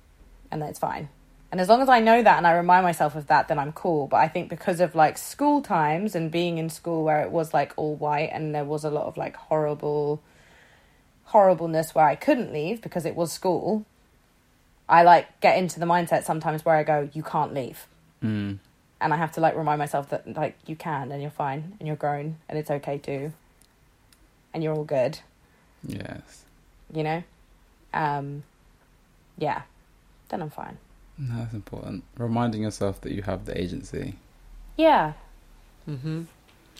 [0.50, 1.08] and that it's fine.
[1.52, 3.72] And as long as I know that and I remind myself of that, then I'm
[3.72, 4.08] cool.
[4.08, 7.54] But I think because of like school times and being in school where it was
[7.54, 10.22] like all white and there was a lot of like horrible
[11.26, 13.86] horribleness where I couldn't leave because it was school,
[14.88, 17.86] I like get into the mindset sometimes where I go, you can't leave.
[18.22, 18.58] Mm.
[19.00, 21.86] And I have to like remind myself that like you can and you're fine and
[21.86, 23.32] you're grown and it's okay too.
[24.54, 25.18] And you're all good,
[25.86, 26.44] Yes.
[26.92, 27.22] you know?
[27.92, 28.42] Um
[29.38, 29.62] yeah.
[30.28, 30.78] Then I'm fine.
[31.18, 32.04] No, that's important.
[32.16, 34.16] Reminding yourself that you have the agency.
[34.76, 35.12] Yeah.
[35.84, 36.22] hmm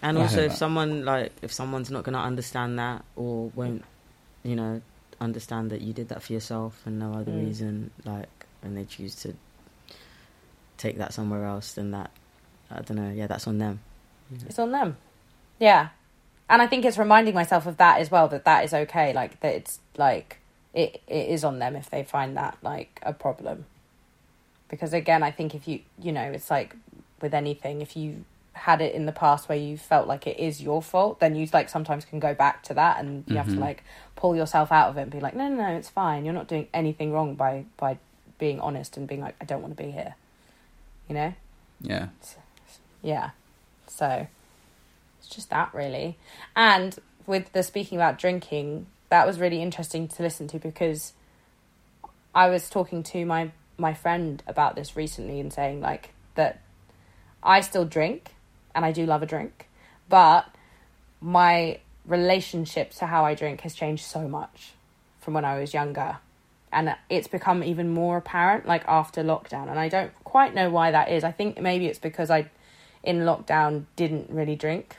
[0.03, 0.57] And I also, if that.
[0.59, 3.85] someone like if someone's not going to understand that or won't,
[4.43, 4.81] you know,
[5.21, 7.47] understand that you did that for yourself and no other Mm.
[7.47, 8.29] reason, like,
[8.63, 9.35] and they choose to
[10.77, 12.11] take that somewhere else, then that
[12.71, 13.11] I don't know.
[13.11, 13.81] Yeah, that's on them.
[14.47, 14.97] It's on them.
[15.59, 15.89] Yeah.
[16.49, 19.13] and I think it's reminding myself of that as well that that is okay.
[19.13, 20.39] Like that it's like
[20.75, 23.67] it it is on them if they find that like a problem.
[24.69, 26.77] Because again, I think if you you know it's like
[27.21, 28.25] with anything if you
[28.57, 31.47] had it in the past where you felt like it is your fault, then you
[31.53, 33.61] like sometimes can go back to that and you have to mm-hmm.
[33.61, 33.85] like
[34.17, 36.25] pull yourself out of it and be like, no, no, no, it's fine.
[36.25, 37.99] You're not doing anything wrong by by
[38.39, 40.15] being honest and being like, I don't want to be here.
[41.09, 41.35] You know?
[41.81, 42.09] Yeah.
[43.03, 43.31] Yeah.
[43.87, 44.27] So
[45.19, 46.17] it's just that really.
[46.55, 51.13] And with the speaking about drinking, that was really interesting to listen to because
[52.35, 56.61] I was talking to my my friend about this recently and saying like that
[57.43, 58.36] I still drink
[58.77, 59.69] and I do love a drink,
[60.09, 60.47] but
[61.21, 64.75] my relationship to how I drink has changed so much
[65.19, 66.19] from when I was younger.
[66.71, 69.71] And it's become even more apparent like after lockdown.
[69.71, 71.25] And I don't quite know why that is.
[71.25, 72.51] I think maybe it's because I,
[73.03, 74.97] in lockdown, didn't really drink.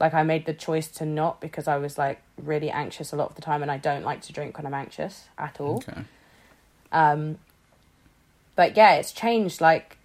[0.00, 3.28] Like I made the choice to not because I was like really anxious a lot
[3.28, 5.76] of the time and I don't like to drink when I'm anxious at all.
[5.76, 6.02] Okay.
[6.90, 7.38] Um,
[8.56, 9.98] but yeah, it's changed like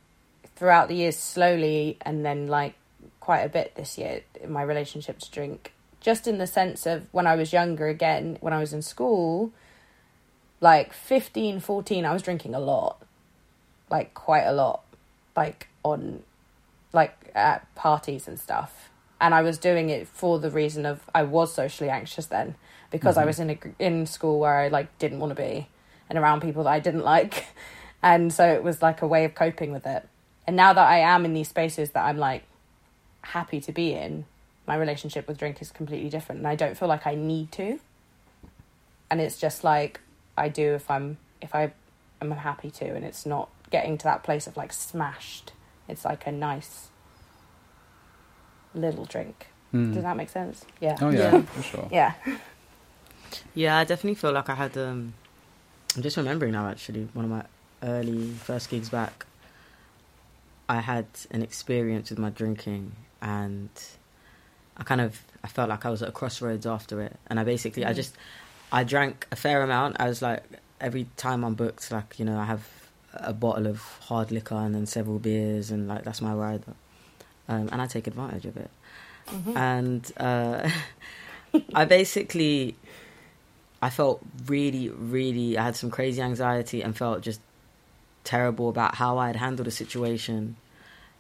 [0.58, 2.76] throughout the years slowly and then like
[3.28, 5.74] quite a bit this year in my relationship to drink.
[6.00, 9.52] Just in the sense of when I was younger, again, when I was in school,
[10.62, 13.06] like 15, 14, I was drinking a lot.
[13.90, 14.86] Like quite a lot.
[15.36, 16.24] Like on,
[16.94, 18.92] like at parties and stuff.
[19.20, 22.56] And I was doing it for the reason of I was socially anxious then
[22.92, 23.28] because I mm-hmm.
[23.28, 25.68] was in a, in school where I like didn't want to be
[26.10, 27.46] and around people that I didn't like.
[28.04, 30.08] And so it was like a way of coping with it.
[30.46, 32.44] And now that I am in these spaces that I'm like
[33.32, 34.26] happy to be in,
[34.66, 37.80] my relationship with drink is completely different and I don't feel like I need to.
[39.10, 40.00] And it's just like
[40.38, 41.72] I do if I'm if I
[42.22, 45.54] am happy to and it's not getting to that place of like smashed.
[45.88, 46.90] It's like a nice
[48.74, 49.48] little drink.
[49.74, 50.66] Does that make sense?
[50.80, 50.98] Yeah.
[51.02, 51.42] Oh yeah, Yeah.
[51.42, 51.88] for sure.
[51.92, 52.14] Yeah.
[53.54, 54.76] Yeah, I definitely feel like I had.
[54.78, 55.14] Um,
[55.96, 56.68] I'm just remembering now.
[56.68, 57.44] Actually, one of my
[57.84, 59.26] early first gigs back,
[60.68, 63.70] I had an experience with my drinking, and
[64.78, 67.44] I kind of I felt like I was at a crossroads after it, and I
[67.44, 68.16] basically I just
[68.72, 69.98] I drank a fair amount.
[70.00, 70.44] I was like
[70.80, 72.68] every time I'm booked, like you know, I have
[73.14, 76.64] a bottle of hard liquor and then several beers, and like that's my ride,
[77.48, 78.70] um, and I take advantage of it,
[79.56, 80.70] and uh,
[81.74, 82.76] I basically
[83.82, 85.58] I felt really, really.
[85.58, 87.42] I had some crazy anxiety and felt just
[88.24, 90.58] terrible about how I had handled a situation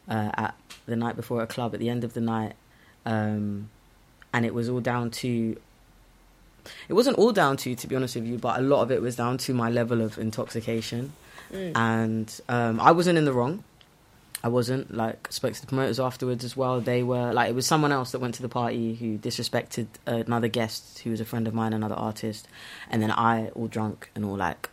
[0.10, 0.56] uh, at
[0.88, 2.54] the night before a club at the end of the night,
[3.06, 3.70] um,
[4.34, 5.58] and it was all down to.
[6.90, 9.02] It wasn't all down to, to be honest with you, but a lot of it
[9.02, 11.14] was down to my level of intoxication,
[11.76, 13.64] and um, I wasn't in the wrong.
[14.44, 16.80] I wasn't like spoke to the promoters afterwards as well.
[16.80, 20.48] They were like it was someone else that went to the party who disrespected another
[20.48, 22.48] guest who was a friend of mine, another artist,
[22.90, 24.70] and then I, all drunk and all like,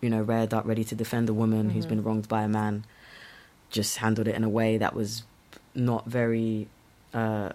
[0.00, 2.84] you know, reared up, ready to defend a woman who's been wronged by a man,
[3.72, 5.24] just handled it in a way that was
[5.74, 6.68] not very
[7.12, 7.50] uh,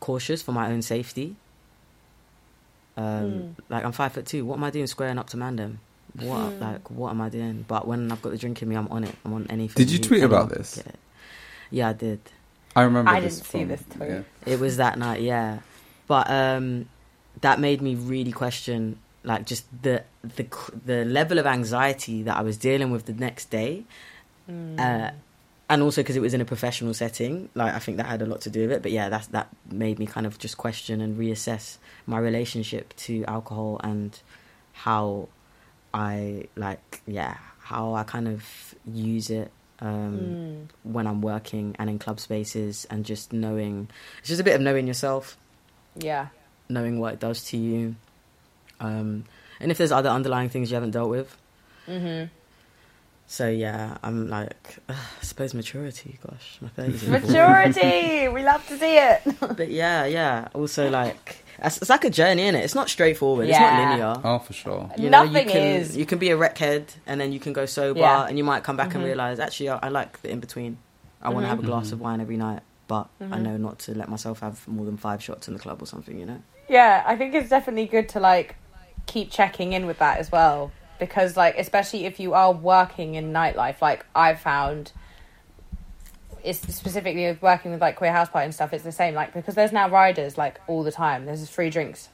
[0.00, 1.36] cautious for my own safety.
[2.96, 4.44] Um, Like I'm five foot two.
[4.44, 5.76] What am I doing squaring up to Mandem?
[6.18, 7.64] What like what am I doing?
[7.68, 9.14] But when I've got the drink in me, I'm on it.
[9.24, 9.76] I'm on anything.
[9.84, 10.82] Did you Who- tweet about this?
[11.70, 12.20] Yeah, I did.
[12.74, 13.10] I remember.
[13.10, 14.08] I this didn't see from- this tweet.
[14.10, 14.22] yeah.
[14.54, 15.60] It was that night, yeah.
[16.08, 16.88] But um,
[17.40, 20.02] that made me really question, like, just the
[20.36, 20.46] the
[20.84, 23.84] the level of anxiety that I was dealing with the next day,
[24.78, 25.10] uh,
[25.68, 27.48] and also because it was in a professional setting.
[27.54, 28.82] Like, I think that had a lot to do with it.
[28.82, 33.24] But yeah, that's that made me kind of just question and reassess my relationship to
[33.26, 34.18] alcohol and
[34.72, 35.28] how
[35.94, 38.44] I like, yeah, how I kind of
[38.84, 43.88] use it um, when I'm working and in club spaces, and just knowing
[44.18, 45.36] it's just a bit of knowing yourself,
[45.96, 46.28] Yeah.
[46.68, 47.94] knowing what it does to you,
[48.80, 49.24] um,
[49.60, 51.36] and if there's other underlying things you haven't dealt with.
[51.88, 52.26] Mm-hmm.
[53.30, 56.18] So yeah, I'm like, ugh, I suppose maturity.
[56.26, 57.06] Gosh, my thirties.
[57.08, 58.26] Maturity.
[58.34, 59.22] we love to see it.
[59.56, 60.48] but yeah, yeah.
[60.52, 62.64] Also, like, it's, it's like a journey, is it?
[62.64, 63.46] It's not straightforward.
[63.46, 63.52] Yeah.
[63.52, 64.20] It's not linear.
[64.24, 64.90] Oh, for sure.
[64.98, 65.96] You know, Nothing you can, is.
[65.96, 68.26] You can be a wreckhead, and then you can go sober, Yeah.
[68.26, 69.06] and you might come back and Mhm.
[69.06, 70.78] realize, actually, I, I like the in between.
[71.22, 73.42] I want to have a glass of wine every night, but I Mhm.
[73.42, 76.18] know not to let myself have more than five shots in the club or something.
[76.18, 76.42] You know.
[76.68, 78.56] Yeah, I think it's definitely good to like
[79.06, 83.32] keep checking in with that as well because like especially if you are working in
[83.32, 84.92] nightlife like I've found
[86.44, 89.34] it's specifically with working with like queer house party and stuff it's the same like
[89.34, 92.08] because there's now riders like all the time there's free drinks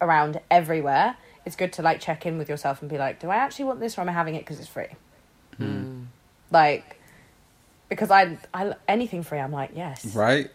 [0.00, 3.36] around everywhere it's good to like check in with yourself and be like do I
[3.36, 4.86] actually want this or am I having it because it's free
[5.60, 6.06] Mm.
[6.50, 6.98] like
[7.88, 10.50] because I I anything free I'm like yes Right?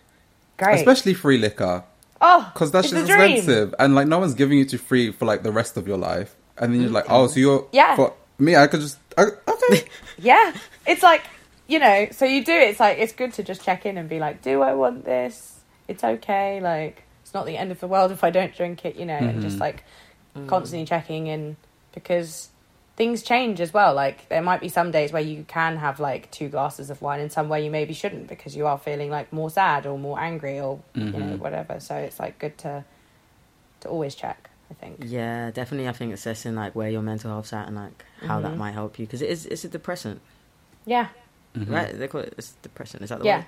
[0.58, 0.76] Great.
[0.76, 1.86] especially free liquor,
[2.20, 3.32] oh, because that's it's just the dream.
[3.38, 5.97] expensive, and like no one's giving it to free for like the rest of your
[5.97, 7.34] life, and then you're like, oh, mm-hmm.
[7.34, 7.95] so you're Yeah.
[7.95, 9.86] For me, I could just I, okay.
[10.18, 10.53] Yeah,
[10.86, 11.24] it's like
[11.68, 12.07] you know.
[12.12, 12.53] So you do.
[12.53, 15.62] It's like it's good to just check in and be like, do I want this?
[15.88, 16.60] It's okay.
[16.62, 18.95] Like it's not the end of the world if I don't drink it.
[18.95, 19.62] You know, and just mm-hmm.
[19.62, 19.84] like
[20.36, 20.47] mm.
[20.47, 21.57] constantly checking in
[21.93, 22.49] because
[22.95, 23.93] things change as well.
[23.93, 27.22] Like there might be some days where you can have like two glasses of wine,
[27.22, 30.20] and some where you maybe shouldn't because you are feeling like more sad or more
[30.20, 31.38] angry or you know mm-hmm.
[31.38, 31.80] whatever.
[31.80, 32.84] So it's like good to
[33.82, 34.49] to always check.
[34.72, 34.97] I think.
[35.05, 35.88] Yeah, definitely.
[35.88, 38.57] I think assessing like where your mental health's at and like how that Mhm.
[38.57, 40.22] might help you because it is it's a depressant,
[40.86, 41.07] Yeah.
[41.55, 41.97] right?
[41.97, 43.03] They call it it's depressant.
[43.03, 43.38] Is that the Yeah.
[43.38, 43.45] word?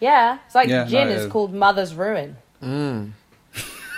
[0.00, 0.38] Yeah.
[0.46, 1.32] It's like Yeah, gin it is is.
[1.32, 2.36] called Mother's Ruin.
[2.62, 3.12] Mm.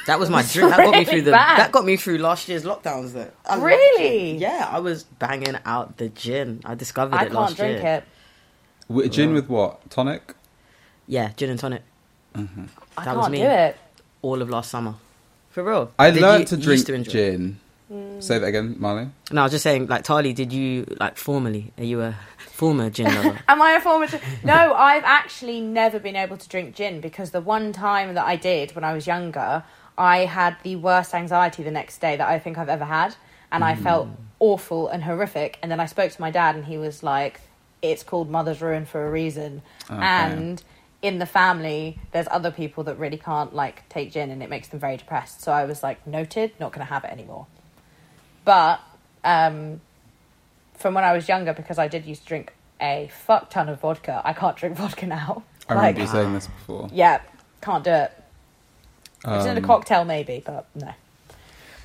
[0.06, 0.70] That was my drink.
[0.70, 1.30] That got me through the.
[1.30, 1.58] bad.
[1.58, 3.12] That got me through last year's lockdowns.
[3.12, 3.30] Though.
[3.48, 4.32] I Really?
[4.32, 4.40] gin.
[4.40, 6.62] Yeah, I was banging out the gin.
[6.64, 8.04] I discovered I it can't drink it.
[8.88, 10.34] Wi- Gin with what tonic?
[11.06, 11.82] Yeah, gin and tonic.
[12.34, 12.40] I
[13.04, 13.38] That was can't me.
[13.38, 13.76] do it.
[14.22, 14.94] All of last summer.
[15.50, 15.92] For real.
[15.98, 17.58] I Did learned you- to drink to gin.
[17.92, 18.22] Mm.
[18.22, 19.08] Say that again, Marley.
[19.32, 22.14] No, I was just saying, like Tali, did you like formally, Are you a
[22.52, 23.36] former gin lover?
[23.48, 24.06] Am I a former?
[24.06, 24.20] gin?
[24.44, 28.36] no, I've actually never been able to drink gin because the one time that I
[28.36, 29.64] did when I was younger,
[29.98, 33.16] I had the worst anxiety the next day that I think I've ever had,
[33.50, 35.58] and I felt awful and horrific.
[35.60, 37.40] And then I spoke to my dad, and he was like,
[37.82, 40.00] "It's called mother's ruin for a reason," Okay.
[40.00, 40.62] and
[41.02, 44.68] in the family there's other people that really can't like take gin and it makes
[44.68, 47.46] them very depressed so i was like noted not going to have it anymore
[48.44, 48.80] but
[49.24, 49.80] um
[50.74, 53.80] from when i was younger because i did used to drink a fuck ton of
[53.80, 56.88] vodka i can't drink vodka now I like remember you saying this before.
[56.92, 57.20] yeah
[57.62, 58.12] can't do it
[59.24, 60.92] if it's in a Um, cocktail maybe but no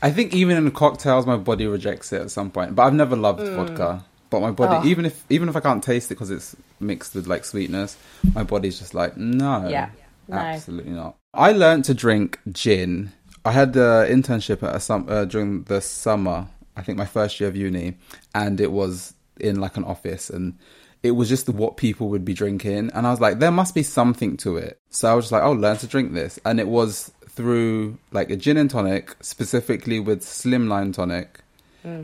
[0.01, 2.75] I think even in cocktails, my body rejects it at some point.
[2.75, 4.03] But I've never loved vodka.
[4.35, 4.91] But my body, Oh.
[4.91, 7.95] even if even if I can't taste it because it's mixed with like sweetness,
[8.33, 9.89] my body's just like no, Yeah.
[10.27, 10.37] No.
[10.37, 11.15] absolutely not.
[11.33, 13.11] I learned to drink gin.
[13.45, 16.47] I had an internship at a sum, uh, during the summer.
[16.75, 17.95] I think my first year of uni,
[18.33, 20.55] and it was in like an office, and
[21.03, 23.83] it was just what people would be drinking, and I was like, there must be
[23.83, 24.79] something to it.
[24.89, 28.29] So I was just like, oh, learn to drink this, and it was through like
[28.31, 31.39] a gin and tonic, specifically with slimline tonic,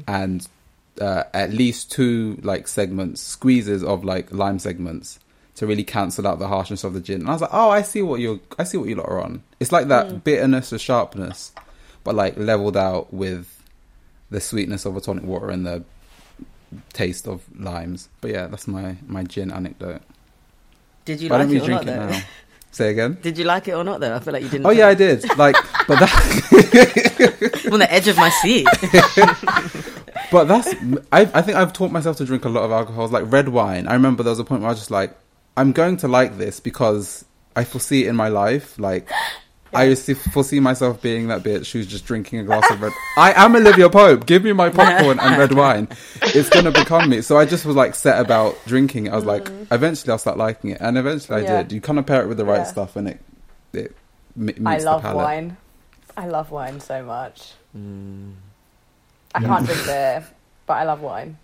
[0.08, 0.48] and
[1.00, 5.20] uh, at least two like segments, squeezes of like lime segments
[5.56, 7.22] to really cancel out the harshness of the gin.
[7.22, 9.22] And I was like, oh, I see what you're, I see what you lot are
[9.22, 9.44] on.
[9.60, 11.52] It's like that bitterness or sharpness,
[12.04, 13.62] but like leveled out with
[14.30, 15.84] the sweetness of a tonic water and the
[16.94, 18.10] taste of limes.
[18.22, 20.02] But yeah, that's my my gin anecdote.
[21.06, 21.84] Did you But I like don't it or really not?
[21.84, 22.22] drink it now.
[22.74, 23.18] Say again.
[23.22, 24.00] Did you like it or not?
[24.00, 24.66] Though I feel like you didn't.
[24.66, 25.26] Oh yeah, I did.
[25.38, 25.58] Like,
[25.90, 27.62] but that.
[27.66, 28.66] I'm on the edge of my seat.
[30.32, 30.68] But that's
[31.12, 33.88] I I think I've taught myself to drink a lot of alcohols like red wine.
[33.88, 35.16] I remember there was a point where I was just like
[35.58, 37.26] I'm going to like this because
[37.56, 39.10] I foresee it in my life like
[39.74, 42.92] I just see- foresee myself being that bitch who's just drinking a glass of red.
[43.18, 44.26] I am Olivia Pope.
[44.26, 45.88] Give me my popcorn and red wine.
[46.22, 47.22] It's gonna become me.
[47.22, 49.14] So I just was like set about drinking it.
[49.14, 51.48] I was like, eventually I'll start liking it, and eventually I Mm.
[51.48, 51.64] Yeah.
[51.64, 51.72] did.
[51.72, 52.64] You kind of pair it with the right Yeah.
[52.66, 53.20] stuff, and it
[53.72, 53.96] it
[54.38, 55.24] m- meets i love the palate.
[55.26, 55.58] wine
[56.18, 58.34] i love wine so much Mm.
[59.36, 60.26] I can't drink beer
[60.66, 61.38] but i love wine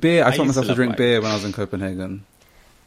[0.00, 0.24] Beer.
[0.24, 0.96] I, I taught used to myself to drink wine.
[0.96, 2.24] beer when I was in Copenhagen.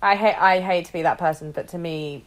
[0.01, 2.26] I hate I hate to be that person, but to me,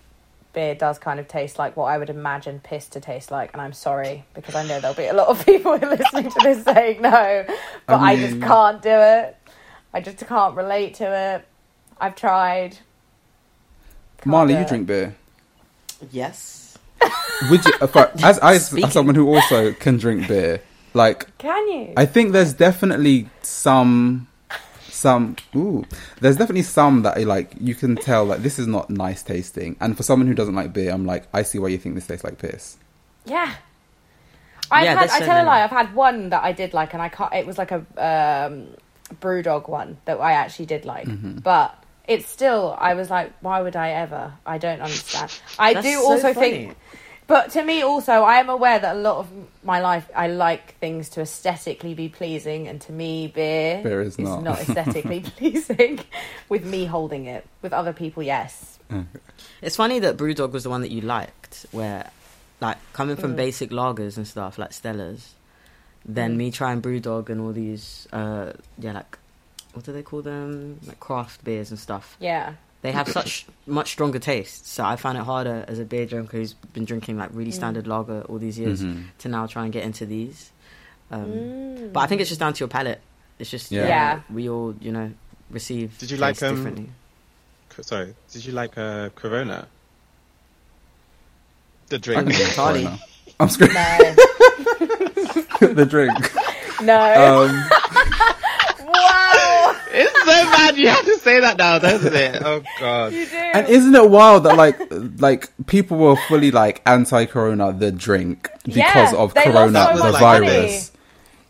[0.52, 3.60] beer does kind of taste like what I would imagine piss to taste like, and
[3.60, 7.02] I'm sorry because I know there'll be a lot of people listening to this saying
[7.02, 7.44] no,
[7.86, 9.36] but I, just can't do it.
[9.92, 11.46] I just can't relate to it.
[12.00, 12.78] I've tried.
[14.18, 14.68] Can't Marley, you it.
[14.68, 15.14] drink beer.
[16.10, 16.78] yes.
[17.50, 20.60] Would you, uh, as I, as someone who also can drink beer,
[20.94, 21.92] like Can you?
[21.96, 24.28] I think there's definitely some,
[24.88, 25.36] some.
[25.56, 25.84] Ooh,
[26.20, 27.52] there's definitely some that I like.
[27.60, 29.76] You can tell like this is not nice tasting.
[29.80, 32.06] And for someone who doesn't like beer, I'm like, I see why you think this
[32.06, 32.76] tastes like piss.
[33.24, 33.54] Yeah.
[34.70, 35.62] I've Yeah, had, I tell a lie.
[35.64, 37.32] I've had one that I did like, and I can't.
[37.34, 38.68] It was like a um,
[39.20, 41.38] BrewDog one that I actually did like, Mm-hmm.
[41.38, 41.74] but
[42.06, 42.76] it's still.
[42.78, 44.32] I was like, why would I ever?
[44.46, 45.32] I don't understand.
[45.58, 46.50] I That's do so also funny.
[46.50, 46.76] think,
[47.30, 49.28] but to me also, I am aware that a lot of
[49.62, 54.18] my life, I like things to aesthetically be pleasing, and to me, beer, Beer is
[54.18, 54.58] not.
[54.60, 56.00] aesthetically pleasing.
[56.48, 58.78] With me holding it, with other people, yes.
[59.62, 62.10] It's funny that Brewdog was the one that you liked, where,
[62.60, 63.36] like, coming from Mm.
[63.36, 65.34] basic lagers and stuff like Stella's,
[66.04, 66.36] then Mm.
[66.38, 69.16] me trying Brewdog and all these, uh, yeah, like,
[69.74, 70.80] what do they call them?
[70.84, 72.16] Like craft beers and stuff.
[72.18, 72.54] Yeah.
[72.82, 74.66] They have such much stronger taste.
[74.66, 77.54] So I found it harder as a beer drinker who's been drinking like really Mm.
[77.54, 79.04] standard lager all these years Mhm.
[79.18, 80.50] to now try and get into these.
[81.10, 81.92] Um, Mm.
[81.92, 83.00] But I think it's just down to your palate.
[83.38, 83.82] It's just Yeah.
[83.82, 84.20] yeah, Yeah.
[84.30, 85.12] we all you know
[85.50, 85.98] receive.
[85.98, 86.90] Did you like, taste um, differently?
[87.82, 89.66] Sorry, did you like uh, Corona?
[91.88, 92.32] The drink.
[92.54, 92.82] Charlie.
[92.84, 92.98] Corona.
[93.40, 94.14] I'm screaming No.
[95.80, 96.12] the drink.
[96.82, 96.94] no.
[96.96, 97.66] Um, wow.
[97.72, 97.79] It's
[100.44, 102.42] so bad you have to say that now, doesn't it?
[102.44, 103.12] Oh god.
[103.12, 103.36] You do.
[103.36, 104.78] and isn't it wild that like
[105.20, 108.76] like people were fully like anti-corona the drink because
[109.12, 110.92] Yeah, of they lost corona so the much virus.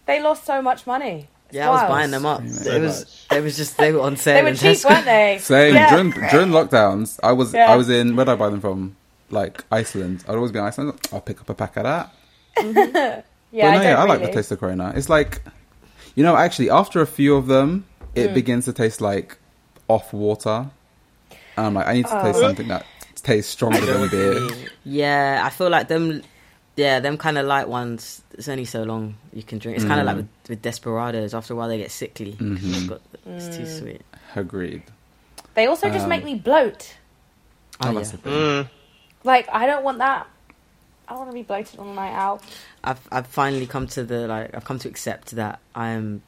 [0.07, 1.29] they lost so much money.
[1.49, 2.47] It's Yeah, I was buying them up.
[2.47, 3.01] So it was.
[3.31, 3.39] much.
[3.39, 4.45] It was just they were on sale.
[4.45, 4.91] They were cheap, Tesco.
[4.91, 5.39] weren't they?
[5.41, 5.91] Same Yeah.
[5.91, 7.19] during during lockdowns.
[7.23, 7.73] I was Yeah.
[7.73, 8.97] I was in where did I buy them from?
[9.31, 10.25] Like Iceland.
[10.29, 10.95] I'd always be in Iceland.
[11.13, 13.25] I'll pick up a pack of that.
[13.53, 14.93] Yeah, but no, I, yeah, don't I like the taste of Corona.
[14.95, 15.43] It's like,
[16.15, 17.85] you know, actually, after a few of them,
[18.15, 18.35] it Mm.
[18.35, 19.39] begins to taste like
[19.89, 20.71] off water.
[21.57, 22.23] And I'm like, I need to Oh.
[22.23, 22.87] taste something that
[23.23, 24.49] tastes stronger than beer.
[24.85, 26.23] Yeah, I feel like them.
[26.77, 28.23] Yeah, them kind of light ones.
[28.33, 29.77] It's only so long you can drink.
[29.77, 31.35] It's kind of like with, with desperados.
[31.35, 32.37] After a while, they get sickly.
[32.41, 33.79] It's, got, it's too Mm.
[33.81, 34.03] sweet.
[34.35, 34.83] Agreed.
[35.55, 36.95] They also just Um, make me bloat.
[37.83, 38.19] Oh, that's yeah.
[38.23, 38.31] the.
[38.31, 38.69] Mm.
[39.25, 40.27] Like I don't want that.
[41.09, 42.43] I want to be bloated on a night out.
[42.85, 46.23] I've I've finally come to the like I've come to accept that I am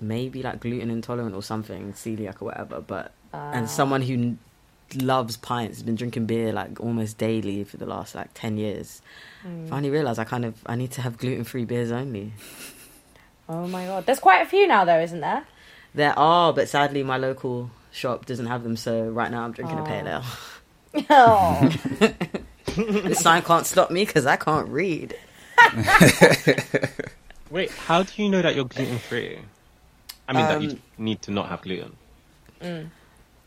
[0.00, 2.80] maybe like gluten intolerant or something, celiac or whatever.
[2.80, 3.50] But Ah.
[3.52, 4.38] and someone who n-
[4.94, 9.02] loves pints has been drinking beer like almost daily for the last like ten years.
[9.42, 9.66] Hmm.
[9.66, 12.32] Finally realized I kind of I need to have gluten free beers only.
[13.48, 15.44] Oh my god, there's quite a few now though, isn't there?
[15.94, 18.76] There are, but sadly my local shop doesn't have them.
[18.76, 20.24] So right now I'm drinking a pale ale.
[21.10, 21.68] Oh,
[22.76, 25.16] the sign can't stop me because I can't read.
[27.50, 29.38] Wait, how do you know that you're gluten free?
[30.28, 31.96] I mean that you Um, need to not have gluten.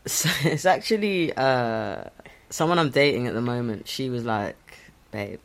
[0.06, 2.04] So it's actually uh,
[2.50, 3.88] someone I'm dating at the moment.
[3.88, 4.56] She was like,
[5.12, 5.40] "Babe,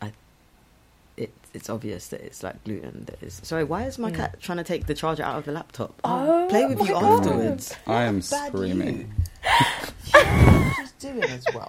[0.00, 0.12] I,
[1.16, 3.04] it, it's obvious that it's like gluten.
[3.06, 3.64] That is sorry.
[3.64, 5.94] Why is my cat trying to take the charger out of the laptop?
[6.04, 7.20] Oh play with you God.
[7.26, 7.74] afterwards.
[7.86, 9.12] I am bad screaming.
[10.76, 11.68] Just do it as well.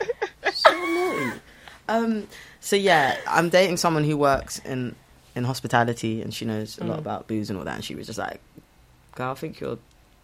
[0.53, 1.33] So annoying.
[1.89, 2.27] Um.
[2.61, 4.95] So yeah, I'm dating someone who works in
[5.35, 7.01] in hospitality, and she knows a lot Mm.
[7.01, 7.75] about booze and all that.
[7.75, 8.39] And she was just like,
[9.15, 9.77] "Girl, I think you're."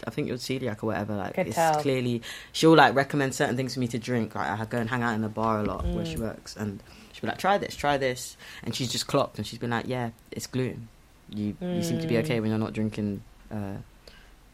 [0.05, 1.15] I think you're celiac or whatever.
[1.15, 1.79] Like Could it's tell.
[1.81, 2.21] clearly
[2.51, 4.36] she'll like recommend certain things for me to drink.
[4.36, 6.11] Like I go and hang out in the bar a lot where Mm.
[6.11, 6.83] she works, and
[7.13, 9.88] she'll be like, "Try this, try this," and she's just clocked, and she's been like,
[9.88, 10.89] "Yeah, it's gluten.
[11.29, 12.23] You you seem to be Mm.
[12.25, 13.77] okay when you're not drinking uh,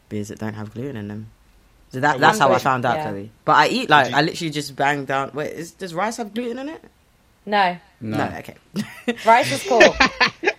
[0.09, 1.31] beers that don't have gluten in them."
[1.91, 3.09] So that that's how I found out, yeah.
[3.09, 3.31] Chloe.
[3.43, 5.31] But I eat like you- I literally just bang down.
[5.33, 6.83] Wait, is, does rice have gluten in it?
[7.47, 8.23] no, No.
[8.37, 8.55] okay.
[9.25, 9.81] rice is cool.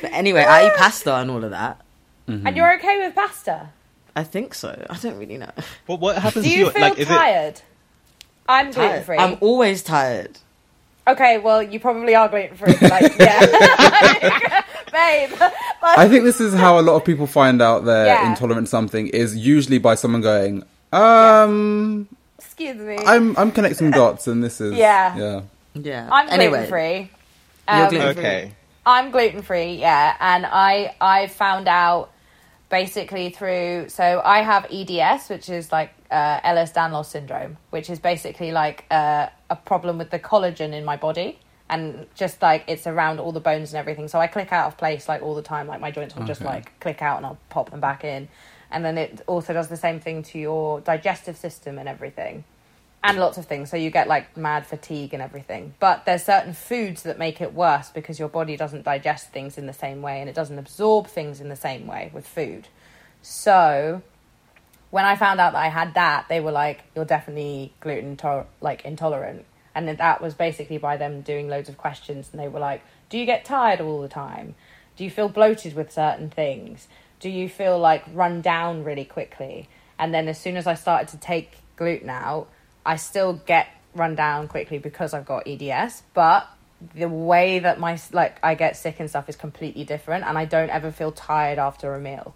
[0.00, 1.80] But anyway, I eat pasta and all of that.
[2.28, 3.68] and you're okay with pasta?
[4.16, 4.84] I think so.
[4.90, 5.50] I don't really know.
[5.86, 6.98] But what happens Do to you your feel like?
[6.98, 7.60] Is it tired?
[8.48, 9.04] I'm gluten Tired.
[9.06, 9.16] free.
[9.18, 10.38] I'm always tired.
[11.06, 12.74] Okay, well, you probably are gluten free.
[12.88, 13.40] Like, yeah,
[14.92, 15.30] babe.
[15.40, 18.28] Like, I think this is how a lot of people find out they're Yeah.
[18.30, 22.96] intolerant to something is usually by someone going, um, excuse me.
[23.06, 25.16] I'm I'm connecting dots, and this is Yeah.
[25.16, 25.40] yeah.
[25.74, 26.08] Yeah.
[26.10, 27.10] I'm anyway, gluten free.
[27.76, 28.20] You're gluten-free.
[28.22, 28.52] okay?
[28.84, 32.10] I'm gluten free, yeah, and I I found out
[32.70, 38.52] basically through so I have EDS, which is like uh, Ehlers-Danlos syndrome, which is basically
[38.52, 43.20] like uh, a problem with the collagen in my body, and just like it's around
[43.20, 44.08] all the bones and everything.
[44.08, 46.40] So I click out of place like all the time, like my joints will just
[46.42, 48.28] like click out and I'll pop them back in,
[48.70, 52.44] and then it also does the same thing to your digestive system and everything
[53.02, 53.70] and lots of things.
[53.70, 55.74] So you get like mad fatigue and everything.
[55.78, 59.66] But there's certain foods that make it worse because your body doesn't digest things in
[59.66, 62.68] the same way and it doesn't absorb things in the same way with food.
[63.22, 64.02] So
[64.90, 68.46] when I found out that I had that, they were like, "You're definitely gluten to-
[68.60, 72.58] like intolerant." And that was basically by them doing loads of questions, and they were
[72.58, 74.56] like, "Do you get tired all the time?
[74.96, 76.88] Do you feel bloated with certain things?
[77.20, 81.08] Do you feel like run down really quickly?" And then as soon as I started
[81.08, 82.48] to take gluten out,
[82.84, 86.48] I still get run down quickly because I've got EDS, but
[86.94, 90.44] the way that my like I get sick and stuff is completely different, and I
[90.44, 92.34] don't ever feel tired after a meal.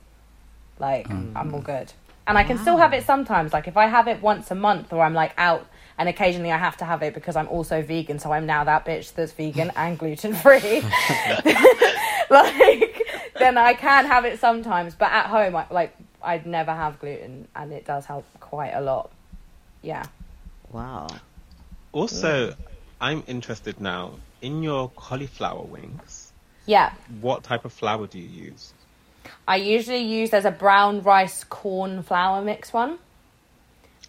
[0.79, 1.33] Like mm.
[1.35, 1.93] I'm all good,
[2.27, 3.53] and I can still have it sometimes.
[3.53, 5.67] Like if I have it once a month, or I'm like out,
[5.97, 8.85] and occasionally I have to have it because I'm also vegan, so I'm now that
[8.85, 10.81] bitch that's vegan and gluten free.
[12.31, 13.03] like
[13.39, 17.49] then I can have it sometimes, but at home, I, like I'd never have gluten,
[17.57, 19.11] and it does help quite a lot.
[19.83, 20.05] Yeah.
[20.75, 21.07] Wow.
[21.93, 22.57] Also,
[23.01, 26.33] I'm interested now in your cauliflower wings.
[26.67, 26.93] Yeah.
[27.21, 28.73] What type of flour do you use?
[29.47, 32.99] I usually use there's a brown rice corn flour mix one,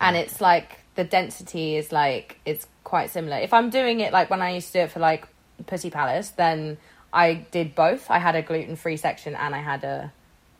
[0.01, 3.37] and it's like the density is like it's quite similar.
[3.37, 5.27] If I'm doing it like when I used to do it for like
[5.67, 6.79] Pussy Palace, then
[7.13, 8.09] I did both.
[8.09, 10.11] I had a gluten free section and I had a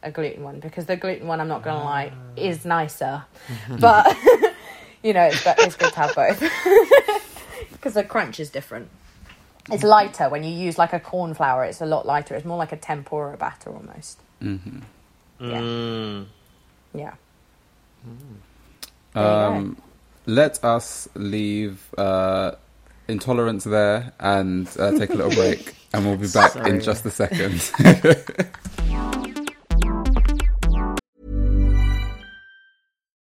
[0.05, 1.83] a gluten one because the gluten one I'm not gonna ah.
[1.83, 3.25] lie is nicer,
[3.79, 4.15] but
[5.05, 6.39] you know it's, be- it's good to have both.
[7.71, 8.89] because the crunch is different.
[9.71, 11.63] It's lighter when you use like a corn flour.
[11.63, 12.35] It's a lot lighter.
[12.35, 14.19] It's more like a tempura batter almost.
[14.41, 14.79] Mm-hmm.
[15.39, 16.25] Yeah, Mm.
[16.93, 17.13] yeah.
[19.13, 19.23] There.
[19.23, 19.77] Um,
[20.25, 22.51] let us leave uh,
[23.07, 27.11] intolerance there and uh, take a little break, and we'll be back in just a
[27.11, 27.71] second.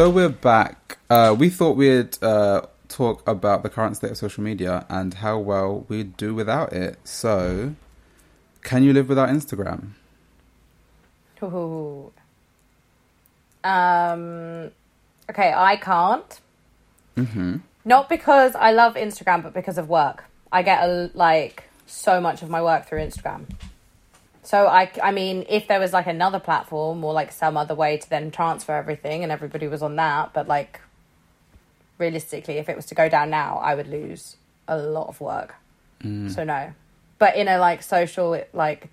[0.00, 0.96] So we're back.
[1.10, 5.38] Uh, we thought we'd uh, talk about the current state of social media and how
[5.38, 6.98] well we do without it.
[7.04, 7.74] So,
[8.62, 9.90] can you live without Instagram?
[11.42, 12.10] Ooh.
[13.62, 14.70] Um.
[15.28, 16.40] Okay, I can't.
[17.18, 17.56] Mm-hmm.
[17.84, 20.24] Not because I love Instagram, but because of work.
[20.50, 23.44] I get a, like so much of my work through Instagram.
[24.42, 27.98] So I, I mean, if there was like another platform or like some other way
[27.98, 30.80] to then transfer everything, and everybody was on that, but like
[31.98, 34.36] realistically, if it was to go down now, I would lose
[34.66, 35.56] a lot of work.
[36.02, 36.34] Mm.
[36.34, 36.72] So no,
[37.18, 38.88] but in a like social like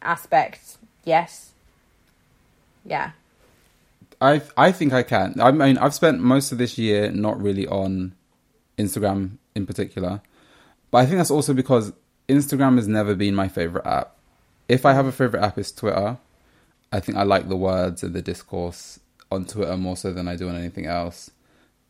[0.00, 1.52] aspect, yes,
[2.84, 3.10] yeah.
[4.20, 5.40] I I think I can.
[5.40, 8.14] I mean, I've spent most of this year not really on
[8.78, 10.22] Instagram in particular,
[10.92, 11.92] but I think that's also because
[12.28, 14.13] Instagram has never been my favorite app.
[14.68, 16.18] If I have a favorite app, it's Twitter.
[16.92, 19.00] I think I like the words and the discourse
[19.30, 21.30] on Twitter more so than I do on anything else.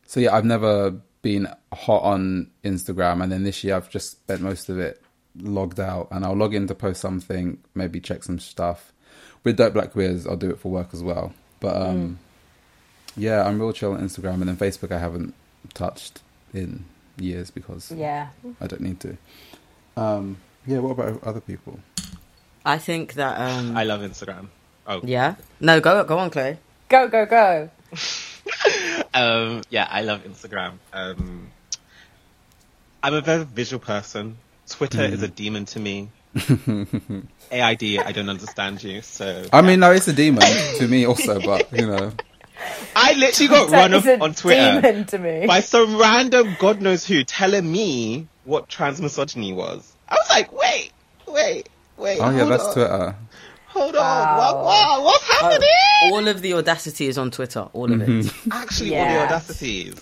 [0.07, 4.41] So yeah, I've never been hot on Instagram, and then this year I've just spent
[4.41, 5.01] most of it
[5.41, 8.93] logged out, and I'll log in to post something, maybe check some stuff.
[9.43, 11.33] With Dope Black Queers, I'll do it for work as well.
[11.61, 12.19] But um,
[13.17, 15.35] yeah, I'm real chill on Instagram, and then Facebook I haven't
[15.75, 16.21] touched
[16.53, 16.85] in
[17.19, 18.29] years because Yeah.
[18.61, 19.17] I don't need to.
[19.97, 21.79] Um, yeah, what about other people?
[22.65, 23.41] I think that.
[23.41, 24.49] Um, I love Instagram.
[24.87, 25.37] Oh, yeah.
[25.61, 26.59] No, go go on, Chloe.
[26.89, 27.71] Go, go, go.
[29.15, 30.75] um, yeah, I love Instagram.
[30.93, 31.49] Um,
[33.03, 34.37] I'm a very visual person.
[34.69, 36.11] Twitter is a demon to me.
[37.53, 39.03] AID, I don't understand you.
[39.03, 40.43] So I mean, no, it's a demon
[40.79, 42.13] to me also, but you know,
[42.97, 45.47] I literally got That run off on Twitter demon to me.
[45.47, 49.93] by some random God knows who telling me what transmisogyny was.
[50.09, 50.93] I was like, wait,
[51.27, 52.19] wait, wait.
[52.21, 53.17] oh yeah, that's on, Twitter.
[53.69, 54.01] Hold Wow.
[54.01, 55.69] on, what, what, what's happening?
[56.13, 57.69] All of the audacity is on Twitter.
[57.73, 58.33] All of it.
[58.53, 60.01] Actually, all the audacity is.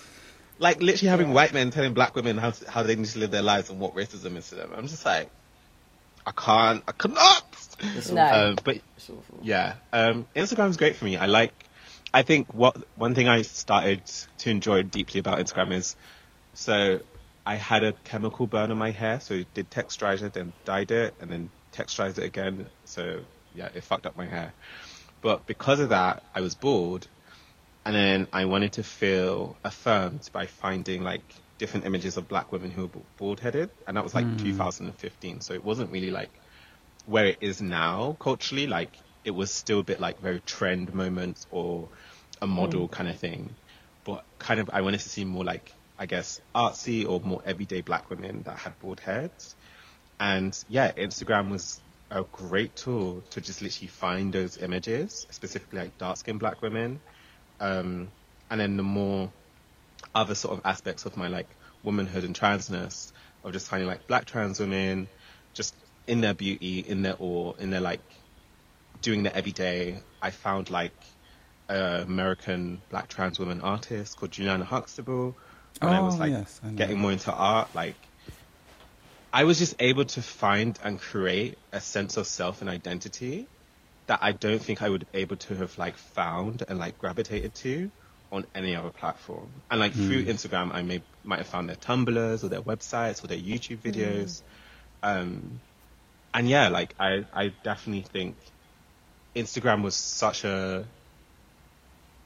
[0.58, 3.30] Like literally having white men telling black women how to, how they need to live
[3.30, 4.70] their lives and what racism is to them.
[4.76, 5.28] I'm just like,
[6.26, 7.44] I can't, I cannot.
[8.12, 8.22] No.
[8.50, 8.78] Um, but
[9.42, 11.16] yeah, um, Instagram's great for me.
[11.16, 11.52] I like.
[12.14, 14.02] I think what one thing I started
[14.38, 15.96] to enjoy deeply about Instagram is,
[16.52, 17.00] so
[17.46, 21.14] I had a chemical burn on my hair, so did texturize it, then dyed it,
[21.20, 22.66] and then texturized it again.
[22.84, 23.20] So
[23.54, 24.52] yeah, it fucked up my hair.
[25.20, 27.06] But because of that, I was bored,
[27.84, 31.22] and then I wanted to feel affirmed by finding like
[31.58, 34.36] different images of black women who were bald headed, and that was like hmm.
[34.36, 35.40] 2015.
[35.40, 36.30] So it wasn't really like
[37.06, 38.92] where it is now culturally, like
[39.24, 41.88] it was still a bit like very trend moments or
[42.40, 42.52] a hmm.
[42.52, 43.54] model kind of thing.
[44.04, 47.82] But kind of, I wanted to see more like, I guess, artsy or more everyday
[47.82, 49.54] black women that had bald heads.
[50.22, 55.98] And yeah, Instagram was a great tool to just literally find those images, specifically like
[55.98, 57.00] dark skinned black women.
[57.58, 58.12] Um,
[58.48, 59.32] and then the more
[60.14, 61.48] other sort of aspects of my like
[61.82, 63.10] womanhood and transness
[63.42, 65.08] of just finding like black trans women
[65.54, 65.74] just
[66.06, 68.00] in their beauty, in their awe, in their like
[69.00, 70.04] doing their everyday.
[70.22, 70.94] I found like
[71.68, 75.36] a American black trans woman artist called Juliana Huxtable
[75.80, 77.74] when I was Oh, like yes, I getting more into art.
[77.74, 77.96] Like
[79.32, 83.46] I was just able to find and create a sense of self and identity
[84.06, 87.54] that I don't think I would be able to have like found and like gravitated
[87.56, 87.90] to
[88.30, 89.48] on any other platform.
[89.70, 93.28] And like through Instagram, I may might have found their Tumblrs or their websites or
[93.28, 94.42] their YouTube videos.
[95.02, 95.60] Um,
[96.34, 98.36] and yeah, like I I definitely think
[99.34, 100.84] Instagram was such a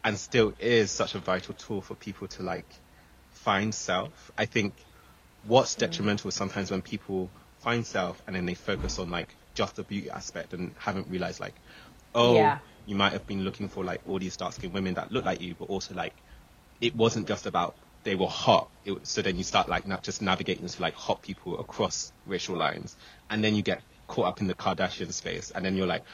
[0.02, 2.66] and still is such a vital tool for people to like
[3.30, 4.30] find self.
[4.38, 4.74] I think
[5.47, 7.30] what's detrimental is sometimes when people
[7.61, 11.40] find self and then they focus on like just the beauty aspect and haven't realized
[11.40, 11.55] like,
[12.14, 12.59] oh, Yeah.
[12.86, 15.40] you might have been looking for like all these dark skinned women that look like
[15.40, 16.14] you, but also like
[16.80, 18.70] it wasn't just about they were hot.
[18.84, 22.57] It, so then you start like not just navigating to like hot people across racial
[22.57, 22.97] lines,
[23.30, 26.05] and then you get caught up in the Kardashian space, and then you're like,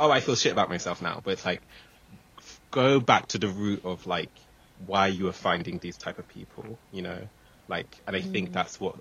[0.00, 1.20] oh, I feel shit about myself now.
[1.22, 1.60] But it's like
[2.70, 4.30] go back to the root of like
[4.86, 7.28] why you are finding these type of people, you know,
[7.72, 8.52] like, and I think mm.
[8.52, 8.96] that's what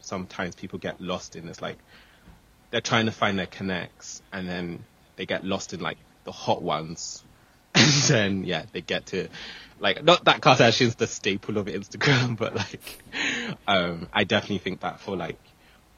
[0.00, 1.48] sometimes people get lost in.
[1.48, 1.78] It's like
[2.70, 4.84] they're trying to find their connects, and then
[5.16, 7.24] they get lost in like the hot ones,
[7.74, 9.28] and then yeah, they get to
[9.80, 13.02] like not that Kardashian's the staple of Instagram, but like,
[13.66, 15.40] um, I definitely think that for like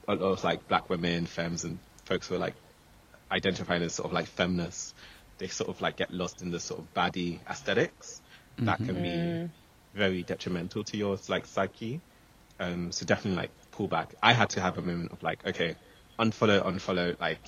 [0.06, 2.54] a lot of like black women, femmes, and folks who are like
[3.28, 4.94] identifying as sort of like feminists,
[5.38, 8.20] they sort of like get lost in the sort of baddie aesthetics.
[8.56, 8.86] That mm-hmm.
[8.86, 9.50] can be mm.
[9.94, 12.00] Very detrimental to your like psyche.
[12.58, 14.14] Um, so definitely like pull back.
[14.22, 15.76] I had to have a moment of like, okay,
[16.18, 17.46] unfollow, unfollow, like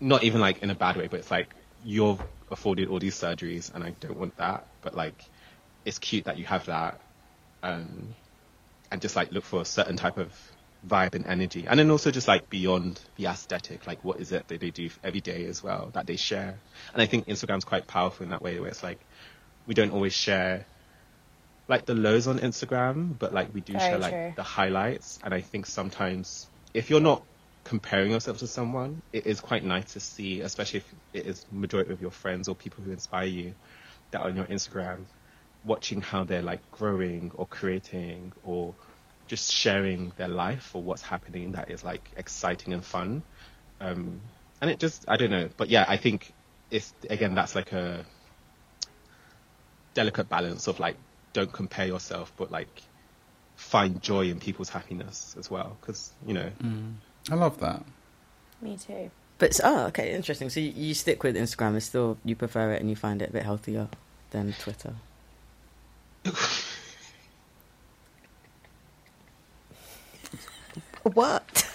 [0.00, 1.54] not even like in a bad way, but it's like
[1.84, 2.18] you're
[2.50, 4.66] afforded all these surgeries and I don't want that.
[4.82, 5.24] But like
[5.84, 7.00] it's cute that you have that.
[7.62, 8.14] Um,
[8.90, 10.32] and just like look for a certain type of
[10.86, 11.66] vibe and energy.
[11.66, 14.90] And then also just like beyond the aesthetic, like what is it that they do
[15.02, 16.60] every day as well that they share.
[16.92, 19.00] And I think Instagram's quite powerful in that way where it's like
[19.66, 20.66] we don't always share
[21.68, 24.32] like the lows on Instagram, but like we do Very share like true.
[24.36, 25.18] the highlights.
[25.22, 27.22] And I think sometimes if you're not
[27.64, 31.92] comparing yourself to someone, it is quite nice to see, especially if it is majority
[31.92, 33.54] of your friends or people who inspire you
[34.10, 35.04] that are on your Instagram,
[35.64, 38.74] watching how they're like growing or creating or
[39.26, 43.22] just sharing their life or what's happening that is like exciting and fun.
[43.80, 44.20] Um,
[44.60, 46.34] and it just, I don't know, but yeah, I think
[46.70, 48.04] it's, again, that's like a
[49.94, 50.96] delicate balance of like,
[51.34, 52.82] don't compare yourself, but like
[53.56, 55.76] find joy in people's happiness as well.
[55.82, 56.94] Cause, you know, mm.
[57.30, 57.84] I love that.
[58.62, 59.10] Me too.
[59.38, 60.48] But oh, okay, interesting.
[60.48, 63.30] So you, you stick with Instagram, and still you prefer it, and you find it
[63.30, 63.88] a bit healthier
[64.30, 64.94] than Twitter.
[71.02, 71.68] what?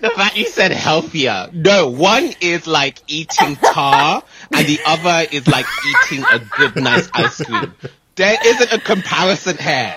[0.00, 1.48] The fact you said healthier.
[1.52, 4.22] No, one is like eating tar,
[4.52, 5.66] and the other is like
[6.10, 7.74] eating a good, nice ice cream.
[8.18, 9.96] There isn't a comparison here.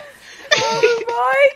[0.54, 1.50] Oh my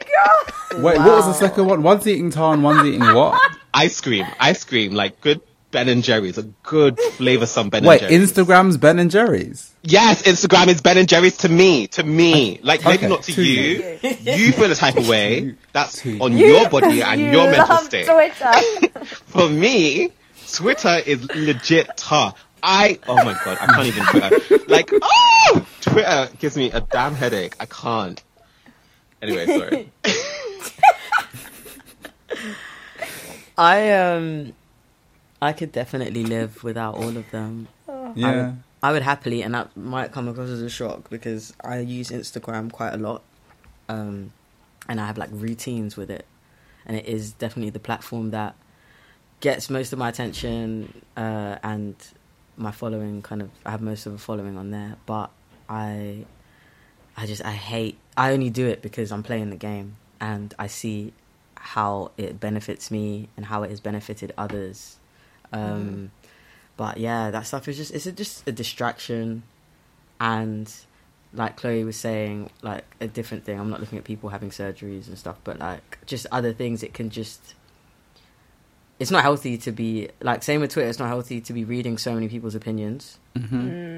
[0.71, 0.81] god!
[0.83, 1.83] Wait, what was the second one?
[1.83, 3.39] One's eating tar and one's eating what?
[3.73, 5.41] Ice cream, ice cream, like good
[5.71, 8.31] Ben and Jerry's, a good flavoursome Ben Wait, and Jerry's.
[8.31, 9.73] Instagram's Ben and Jerry's.
[9.83, 11.87] Yes, Instagram is Ben and Jerry's to me.
[11.87, 12.59] To me.
[12.63, 13.97] Like, maybe Okay, not to to you.
[14.21, 15.55] You feel a type of way.
[15.73, 18.07] That's To on You- your body and you your mental love state.
[18.07, 19.05] Twitter.
[19.25, 20.11] For me,
[20.53, 22.33] Twitter is legit tar.
[22.67, 24.65] I, oh my god, I can't even Twitter.
[24.67, 25.65] Like, oh!
[25.81, 27.55] Twitter gives me a damn headache.
[27.59, 28.21] I can't.
[29.21, 29.91] Anyway, sorry.
[33.57, 34.53] I um,
[35.41, 37.67] I could definitely live without all of them.
[37.87, 38.31] I Yeah.
[38.47, 42.09] would, I would happily, and that might come across as a shock because I use
[42.09, 43.21] Instagram quite a lot,
[43.89, 44.31] um,
[44.89, 46.25] and I have like routines with it,
[46.85, 48.55] and it is definitely the platform that
[49.39, 51.95] gets most of my attention uh, and
[52.57, 53.21] my following.
[53.21, 55.29] Kind of, I have most of the following on there, but
[55.69, 56.25] I,
[57.17, 57.97] I just I hate.
[58.17, 61.13] I only do it because I'm playing the game and I see
[61.55, 64.97] how it benefits me and how it has benefited others.
[65.51, 66.11] Um,
[66.77, 69.43] But yeah, that stuff is just it's a, just a distraction,
[70.19, 70.71] and
[71.33, 73.59] like Chloe was saying, like a different thing.
[73.59, 76.83] I'm not looking at people having surgeries and stuff, but like just other things.
[76.83, 77.55] It can just
[78.99, 80.89] it's not healthy to be like same with Twitter.
[80.89, 83.19] It's not healthy to be reading so many people's opinions,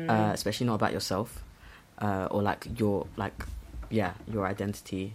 [0.09, 1.43] uh, especially not about yourself
[1.99, 3.45] uh, or like your like
[3.89, 5.13] yeah your identity.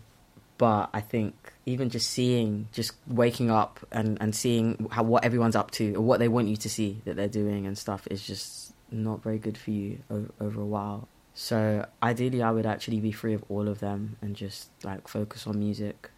[0.58, 1.34] But I think
[1.66, 6.02] even just seeing, just waking up and, and seeing how what everyone's up to or
[6.02, 9.38] what they want you to see that they're doing and stuff is just not very
[9.38, 11.08] good for you over, over a while.
[11.34, 15.48] So ideally, I would actually be free of all of them and just like focus
[15.48, 16.10] on music.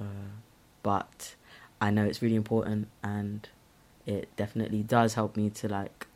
[0.00, 0.32] Uh,
[0.82, 1.34] but
[1.80, 3.48] I know it's really important and
[4.06, 6.06] it definitely does help me to like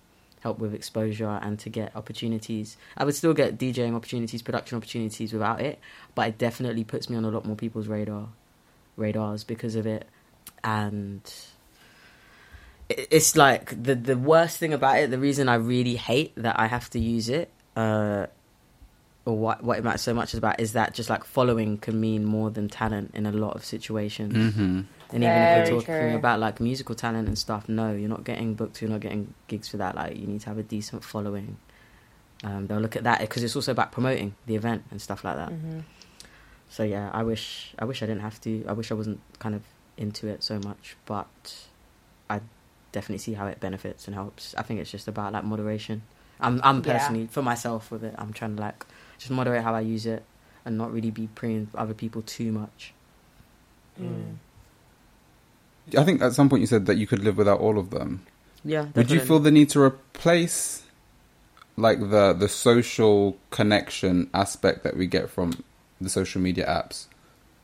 [0.40, 2.76] help with exposure and to get opportunities.
[2.96, 5.78] I would still get DJing opportunities, production opportunities without it,
[6.14, 8.28] but it definitely puts me on a lot more people's radar
[8.96, 10.06] radars because of it.
[10.62, 11.22] And
[12.88, 15.10] it's like the the worst thing about it.
[15.10, 18.26] The reason I really hate that I have to use it, uh,
[19.26, 22.24] or what what it matters so much about, is that just like following can mean
[22.24, 24.34] more than talent in a lot of situations.
[24.34, 24.80] Mm-hmm.
[25.10, 26.16] And even Very if we're talking true.
[26.16, 28.82] about like musical talent and stuff, no, you're not getting booked.
[28.82, 29.94] You're not getting gigs for that.
[29.94, 31.56] Like you need to have a decent following.
[32.42, 35.36] Um, they'll look at that because it's also about promoting the event and stuff like
[35.36, 35.50] that.
[35.50, 35.80] Mm-hmm.
[36.68, 38.64] So yeah, I wish I wish I didn't have to.
[38.68, 39.62] I wish I wasn't kind of
[39.96, 41.54] into it so much, but
[42.28, 42.40] I
[42.92, 44.54] definitely see how it benefits and helps.
[44.56, 46.02] I think it's just about like moderation.
[46.40, 46.92] I'm I'm Yeah.
[46.98, 48.14] personally for myself with it.
[48.18, 48.84] I'm trying to like
[49.18, 50.24] just moderate how I use it
[50.64, 52.92] and not really be preying other people too much.
[54.00, 54.36] Mm.
[55.96, 58.26] I think at some point you said that you could live without all of them.
[58.64, 58.86] Yeah.
[58.94, 60.82] Would you feel the need to replace
[61.76, 65.62] like the the social connection aspect that we get from
[66.00, 67.06] the social media apps?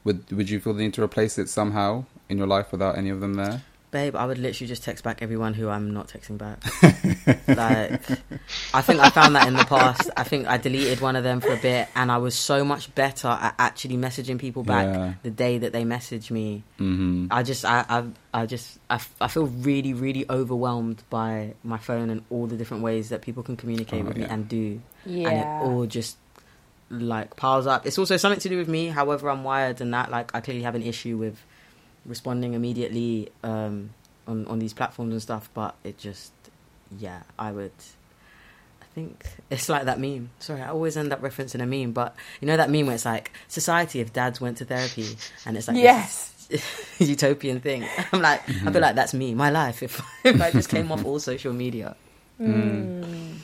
[0.04, 3.08] Would would you feel the need to replace it somehow in your life without any
[3.08, 3.62] of them there?
[3.90, 6.62] Babe, I would literally just text back everyone who I'm not texting back.
[7.48, 8.18] like,
[8.72, 10.08] I think I found that in the past.
[10.16, 12.94] I think I deleted one of them for a bit, and I was so much
[12.94, 15.14] better at actually messaging people back Yeah.
[15.24, 16.62] the day that they messaged me.
[16.78, 18.04] hmm I just, I, I,
[18.42, 22.84] I just, I, I feel really, really overwhelmed by my phone and all the different
[22.84, 25.28] ways that people can communicate Oh, with me and do, Yeah.
[25.30, 26.16] and it all just
[26.90, 27.86] like piles up.
[27.86, 30.62] It's also something to do with me, however I'm wired, and that like I clearly
[30.62, 31.44] have an issue with
[32.06, 33.90] responding immediately um,
[34.26, 35.50] on on these platforms and stuff.
[35.54, 36.32] But it just,
[36.98, 37.72] yeah, I would.
[38.82, 40.30] I think it's like that meme.
[40.38, 43.04] Sorry, I always end up referencing a meme, but you know that meme where it's
[43.04, 46.26] like society if dads went to therapy, and it's like this Yes.
[46.98, 47.86] utopian thing.
[48.12, 49.82] I'm like, I feel like that's me, my life.
[49.82, 51.94] If if I just came off all social media.
[52.40, 53.36] Mm.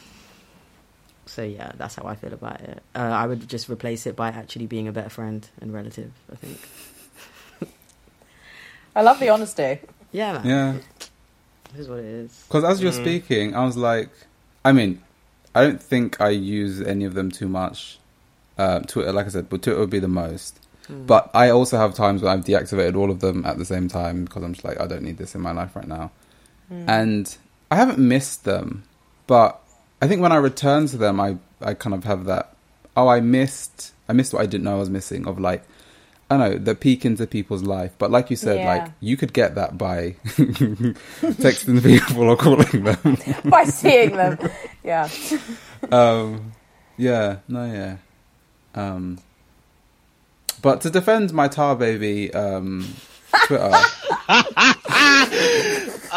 [1.27, 2.83] So yeah, that's how I feel about it.
[2.95, 6.11] Uh, I would just replace it by actually being a better friend and relative.
[6.33, 6.59] I think.
[8.97, 9.79] I love the honesty.
[10.11, 10.47] Yeah, man.
[10.47, 10.73] Yeah,
[11.73, 12.45] This is what it is.
[12.49, 14.09] because as you're speaking, I was like,
[14.65, 15.03] I mean,
[15.55, 17.99] I don't think I use any of them too much.
[18.57, 20.59] Uh, Twitter, like I said, but Twitter would be the most.
[20.89, 21.07] Mm.
[21.07, 24.25] But I also have times when I've deactivated all of them at the same time
[24.25, 26.11] because I'm just like, I don't need this in my life right now.
[26.71, 27.37] And
[27.71, 28.83] I haven't missed them,
[29.29, 29.61] but
[30.03, 32.57] I think when I return to them, I, I kind of have that,
[32.97, 35.63] oh, I missed, I missed what I didn't know I was missing of like,
[36.29, 37.93] I don't know, the peek into people's life.
[37.99, 38.67] But like you said, Yeah.
[38.75, 43.17] like, you could get that by texting people or calling them.
[43.51, 44.39] By seeing them.
[44.83, 45.09] Yeah.
[45.93, 46.53] um,
[46.97, 47.97] yeah, no, yeah.
[48.75, 49.19] Um,
[50.63, 52.87] but to defend my tar baby um,
[53.47, 53.71] Twitter,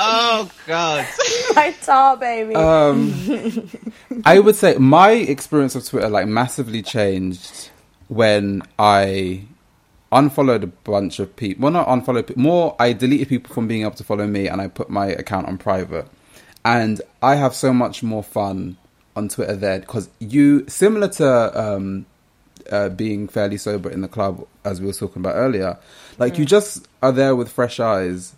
[0.01, 1.05] Oh God.
[1.55, 2.55] My tar baby.
[2.55, 3.13] um,
[4.25, 7.69] I would say my experience of Twitter like massively changed
[8.07, 9.43] when I
[10.11, 11.63] unfollowed a bunch of people.
[11.63, 14.67] Well, not unfollowed, more I deleted people from being able to follow me, and I
[14.67, 16.07] put my account on private.
[16.65, 18.77] And I have so much more fun
[19.15, 22.05] on Twitter there because you, similar to um,
[22.71, 25.77] uh, being fairly sober in the club, as we were talking about earlier,
[26.17, 28.35] like you just are there with fresh eyes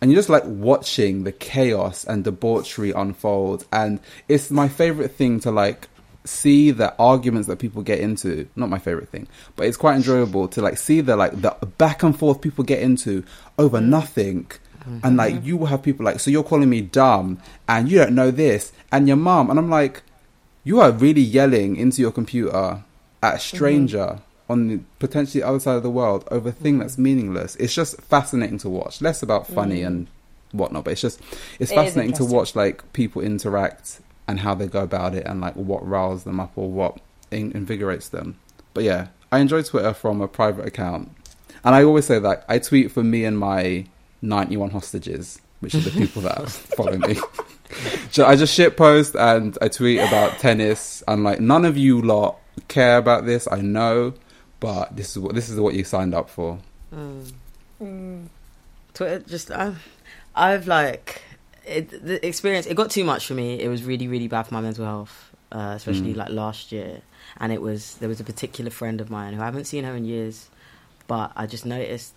[0.00, 5.40] and you're just like watching the chaos and debauchery unfold and it's my favorite thing
[5.40, 5.88] to like
[6.28, 9.26] see the arguments that people get into not my favorite thing
[9.56, 12.80] but it's quite enjoyable to like see the like the back and forth people get
[12.80, 13.24] into
[13.58, 13.86] over mm.
[13.86, 14.50] nothing.
[15.02, 15.46] And like mm-hmm.
[15.46, 18.72] you will have people like so you're calling me dumb and you don't know this
[18.90, 20.02] and your mom and i'm like
[20.64, 22.82] you are really yelling into your computer
[23.22, 24.52] at a stranger mm-hmm.
[24.52, 26.82] on the potentially other side of the world over a thing mm-hmm.
[26.82, 27.56] that's meaningless.
[27.56, 29.00] It's just fascinating to watch.
[29.00, 29.86] Less about funny mm.
[29.86, 30.06] and
[30.52, 31.20] whatnot, but it's just
[31.58, 35.40] it's It fascinating to watch like people interact and how they go about it and
[35.40, 37.00] like what riles them up or what
[37.30, 38.38] in- invigorates them.
[38.74, 41.10] But yeah, I enjoy Twitter from a private account,
[41.64, 43.86] and I always say that I tweet for me and my
[44.22, 47.16] ninety-one hostages, which are the people that follow me.
[48.12, 52.00] So I just shit post and I tweet about tennis and like none of you
[52.00, 53.46] lot care about this.
[53.50, 54.14] I know,
[54.60, 56.58] but this is what this is what you signed up for.
[56.94, 57.32] Mm.
[57.80, 58.26] Mm.
[58.94, 59.86] Twitter just I've,
[60.34, 61.22] I've like
[61.68, 62.66] it, the experience.
[62.66, 63.60] It got too much for me.
[63.60, 66.16] It was really really bad for my mental health, uh, especially Mm.
[66.16, 67.02] like last year.
[67.38, 69.94] And it was there was a particular friend of mine who I haven't seen her
[69.94, 70.48] in years,
[71.06, 72.14] but I just noticed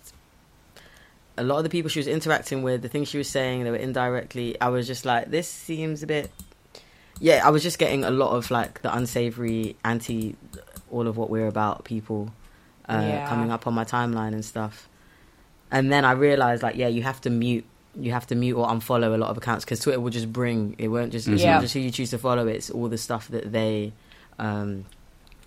[1.36, 3.70] a lot of the people she was interacting with, the things she was saying, they
[3.70, 4.60] were indirectly.
[4.60, 6.30] I was just like, this seems a bit.
[7.20, 10.34] Yeah, I was just getting a lot of like the unsavory, anti,
[10.90, 12.32] all of what we're about people
[12.88, 13.28] uh, Yeah.
[13.28, 14.88] coming up on my timeline and stuff.
[15.70, 17.64] And then I realized, like, yeah, you have to mute,
[18.00, 20.74] you have to mute or unfollow a lot of accounts because Twitter will just bring.
[20.78, 21.28] It won't just.
[21.28, 21.54] It's Yeah.
[21.54, 22.46] not just who you choose to follow.
[22.46, 23.92] It's all the stuff that they.
[24.38, 24.86] Um,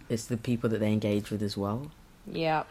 [0.10, 1.90] it's the people that they engage with as well
[2.32, 2.64] yeah.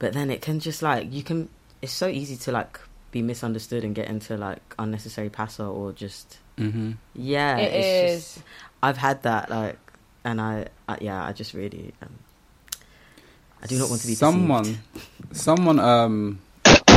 [0.00, 1.48] but then it can just like you can
[1.80, 2.80] it's so easy to like
[3.12, 7.58] be misunderstood and get into like unnecessary passer or just hmm yeah.
[7.58, 8.34] It it's is.
[8.34, 8.44] Just,
[8.82, 9.78] I've had that like,
[10.24, 11.94] and I, I yeah, I just really.
[12.02, 12.10] Um,
[13.62, 14.62] I do not want to be someone.
[14.64, 14.80] deceived.
[15.32, 16.40] Someone, um,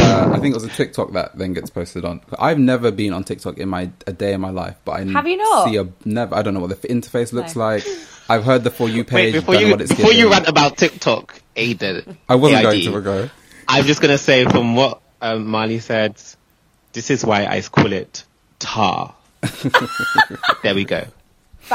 [0.04, 2.22] uh, I think it was a TikTok that then gets posted on.
[2.38, 5.28] I've never been on TikTok in my a day in my life, but I Have
[5.28, 5.66] you not?
[5.70, 6.36] see a never.
[6.36, 7.62] I don't know what the interface looks No.
[7.64, 7.84] like.
[8.30, 9.34] I've heard the for you Wait, page.
[9.34, 13.02] before you what it's before you rant about TikTok, Aiden, I wasn't AID, going to
[13.02, 13.30] go.
[13.68, 16.16] I'm just gonna say from what um, Marley said,
[16.94, 18.24] this is why I call it
[18.60, 19.14] tar.
[20.64, 21.06] there we go.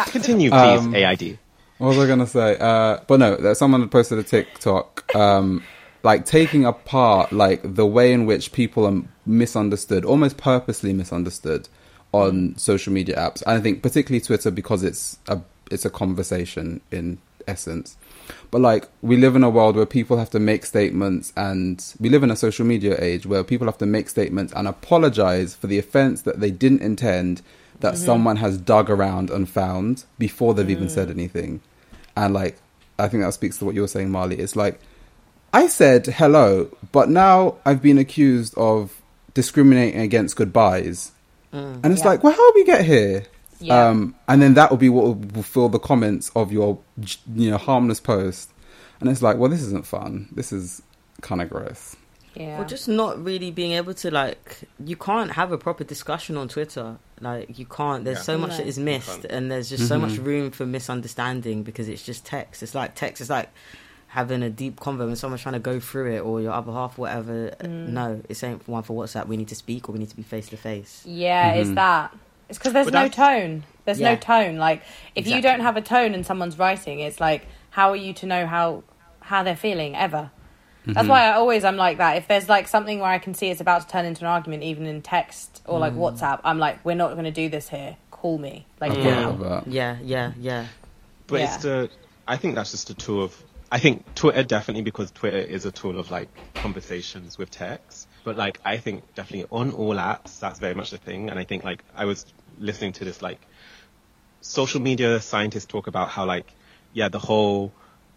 [0.07, 1.39] Continue, please, Um, AID.
[1.79, 2.57] What was I gonna say?
[2.59, 5.63] Uh, but no, someone had posted a TikTok, um,
[6.03, 11.69] like taking apart like the way in which people are misunderstood, almost purposely misunderstood,
[12.13, 13.43] on social media apps.
[13.43, 15.41] And I think particularly Twitter because it's a
[15.71, 17.97] it's a conversation in essence.
[18.51, 22.09] But like we live in a world where people have to make statements, and we
[22.09, 25.67] live in a social media age where people have to make statements and apologize for
[25.67, 27.43] the offense that they didn't intend,
[27.81, 28.05] that mm-hmm.
[28.05, 31.13] someone has dug around and found before they've even said mm.
[31.13, 31.61] anything.
[32.17, 32.59] And like,
[32.99, 34.39] I think that speaks to what you were saying, Marley.
[34.39, 34.81] It's like
[35.53, 39.01] I said hello, but now I've been accused of
[39.35, 41.13] discriminating against goodbyes,
[41.53, 42.09] and it's Yeah.
[42.09, 43.25] like, well, how did we get here?
[43.61, 43.89] Yeah.
[43.89, 46.79] Um, and then that will be what will will fill the comments of your,
[47.35, 48.51] you know, harmless post.
[49.01, 50.29] And it's like, well, this isn't fun.
[50.33, 50.83] This is
[51.23, 51.97] kind of gross.
[52.35, 52.61] Yeah.
[52.61, 56.47] Or just not really being able to like you can't have a proper discussion on
[56.49, 56.99] Twitter.
[57.21, 58.05] Like you can't.
[58.05, 58.23] There's Yeah.
[58.23, 58.57] so much No.
[58.59, 62.63] that is missed, and there's just so much room for misunderstanding because it's just text.
[62.63, 63.21] It's like text.
[63.21, 63.49] It's like
[64.09, 66.99] having a deep convo when someone's trying to go through it, or your other half,
[66.99, 67.51] whatever.
[67.61, 67.89] Mm.
[67.89, 69.27] No, it's ain't one for WhatsApp.
[69.27, 71.03] We need to speak, or we need to be face to face.
[71.07, 71.75] Yeah, it's mm-hmm.
[71.77, 72.17] that.
[72.49, 73.65] It's because there's But no that's- tone.
[73.85, 74.57] There's no tone.
[74.57, 74.83] Like
[75.15, 78.27] if you don't have a tone and someone's writing, it's like how are you to
[78.27, 78.83] know how
[79.21, 80.31] how they're feeling ever?
[80.85, 81.09] That's mm-hmm.
[81.09, 82.17] why I always I'm like that.
[82.17, 84.63] If there's like something where I can see it's about to turn into an argument,
[84.63, 85.99] even in text or like mm.
[85.99, 87.97] WhatsApp, I'm like, we're not going to do this here.
[88.11, 89.23] Call me, like I've now.
[89.23, 89.73] thought of that.
[89.73, 90.67] Yeah, yeah, yeah.
[91.27, 91.55] But Yeah.
[91.55, 91.91] it's the.
[92.27, 93.43] I think that's just a tool of.
[93.71, 98.09] I think Twitter definitely because Twitter is a tool of like conversations with text.
[98.25, 101.31] But like I think definitely on all apps that's very much the thing.
[101.31, 102.27] And I think like I was
[102.59, 103.47] listening to this like
[104.41, 106.55] social media scientists talk about how like
[106.93, 107.75] yeah the whole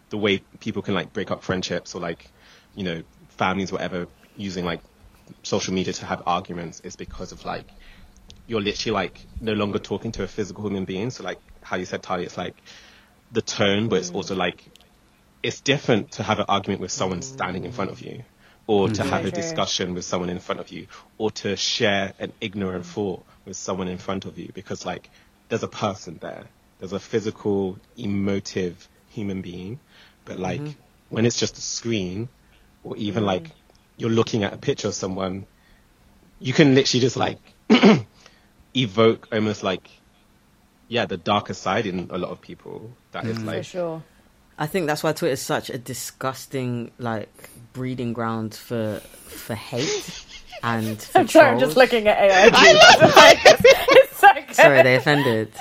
[0.09, 2.31] the way people can like break up friendships or like
[2.75, 4.81] you know families whatever using like
[5.43, 7.65] social media to have arguments is because of like
[8.47, 11.09] you're literally like no longer talking to a physical human being.
[11.09, 12.55] So like how you said, Tali, it's like
[13.31, 14.15] the tone, but it's mm.
[14.15, 14.70] also like
[15.43, 17.23] it's different to have an argument with someone mm.
[17.23, 18.23] standing in front of you,
[18.67, 19.09] or to mm-hmm.
[19.09, 19.41] have a True.
[19.41, 20.87] discussion with someone in front of you,
[21.17, 22.89] or to share an ignorant mm.
[22.89, 25.09] thought with someone in front of you, because like
[25.49, 26.45] there's a person there,
[26.79, 29.79] there's a physical, emotive human being,
[30.25, 30.79] but like mm-hmm.
[31.09, 32.29] when it's just a screen,
[32.83, 33.51] or even like mm.
[33.97, 35.45] you're looking at a picture of someone,
[36.39, 37.39] you can literally just like
[38.75, 39.89] evoke almost like
[40.87, 44.03] yeah the darker side in a lot of people that is For like sure.
[44.61, 50.25] I think that's why Twitter is such a disgusting like breeding ground for for hate
[50.63, 52.49] and for I'm sorry, I'm just looking at AI.
[52.53, 54.55] it's, it's so good.
[54.55, 55.51] Sorry, they offended.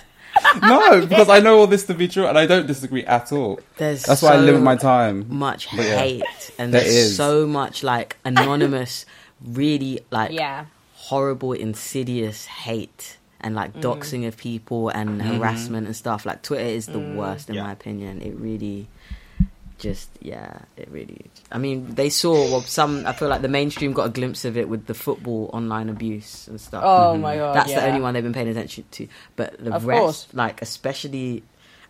[0.63, 3.59] No, because I know all this to be true, and I don't disagree at all.
[3.79, 5.27] There's That's why I limit my time.
[5.29, 5.97] much But yeah.
[5.99, 7.17] hate and There there's is.
[7.17, 9.07] so much like anonymous,
[9.45, 10.67] really like Yeah.
[10.95, 13.83] horrible, insidious hate and like Mm.
[13.83, 15.37] doxing of people and Mm-hmm.
[15.39, 16.25] harassment and stuff.
[16.27, 17.17] Like Twitter is the Mm.
[17.17, 17.65] worst in Yeah.
[17.65, 18.21] my opinion.
[18.23, 18.89] It really
[19.79, 21.31] just yeah, it really.
[21.51, 23.07] I mean, they saw well, some.
[23.07, 26.47] I feel like the mainstream got a glimpse of it with the football online abuse
[26.49, 26.83] and stuff.
[26.85, 27.57] Oh my god.
[27.57, 27.81] That's yeah.
[27.81, 29.09] the only one they've been paying attention to.
[29.37, 30.27] But the Of rest, course.
[30.35, 31.43] like especially,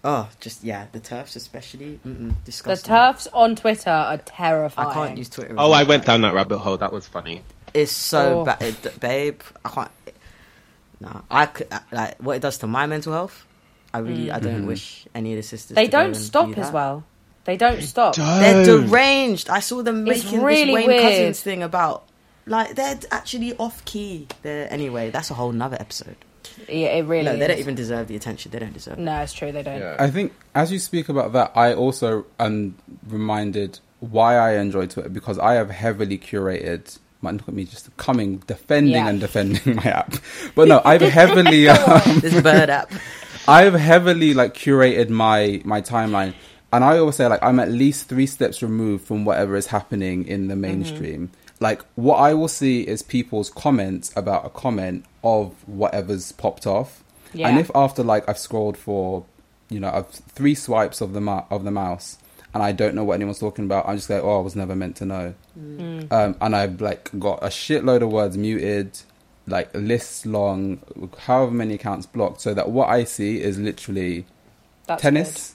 [0.05, 4.89] oh, just yeah, the TERFs especially, mm-mm, The TERFs on Twitter are terrifying.
[4.89, 5.57] I can't use Twitter.
[5.59, 7.43] oh i went down that rabbit hole that was funny
[7.75, 8.45] It's so Oh.
[8.45, 9.41] bad, babe.
[9.65, 9.91] I can't.
[11.01, 13.47] No, I could like what it does to my mental health.
[13.93, 15.73] I really, I don't wish any of the sisters.
[15.73, 15.77] Mm.
[15.77, 17.05] They to don't and stop do as well.
[17.45, 18.15] They don't stop.
[18.17, 19.49] They're deranged.
[19.49, 21.03] I saw them It's making really this Wayne weird.
[21.03, 22.07] Couzens thing about
[22.47, 24.29] like they're actually off key.
[24.43, 25.11] They're anyway.
[25.11, 26.17] That's a whole nother episode.
[26.69, 27.25] Yeah, it really.
[27.25, 28.51] No, they don't even deserve the attention.
[28.53, 28.99] They don't deserve.
[28.99, 29.03] it.
[29.03, 29.53] No, it's true.
[29.53, 29.83] They don't.
[29.83, 32.77] I think as you speak about that, I also am
[33.09, 36.99] reminded why I enjoy Twitter because I have heavily curated.
[37.23, 39.09] Man, look at me just coming, defending Yeah.
[39.09, 40.15] and defending my app.
[40.55, 42.91] But no, I've heavily, um, This bird app.
[43.49, 46.35] I've heavily like curated my my timeline,
[46.73, 50.27] and I always say like I'm at least three steps removed from whatever is happening
[50.27, 51.31] in the mainstream.
[51.59, 57.03] Like what I will see is people's comments about a comment of whatever's popped off,
[57.35, 59.25] and if after like I've scrolled for,
[59.69, 61.21] you know, I've three swipes of the
[61.51, 62.19] of the mouse,
[62.53, 64.75] and I don't know what anyone's talking about, I'm just like, oh, I was never
[64.75, 65.35] meant to know.
[65.59, 66.13] Mm.
[66.13, 68.99] Um, and I've like got a shitload of words muted,
[69.47, 70.81] like lists long,
[71.19, 74.27] however many accounts blocked, so that what I see is literally
[74.87, 75.55] That's tennis,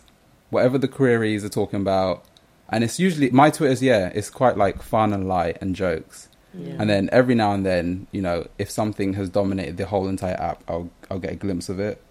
[0.49, 2.23] whatever the queries are talking about.
[2.69, 6.30] And it's usually my Twitter's yeah, it's quite like fun and light and jokes.
[6.57, 6.77] Yeah.
[6.80, 10.34] And then every now and then, you know, if something has dominated the whole entire
[10.34, 12.01] app, I'll I'll get a glimpse of it.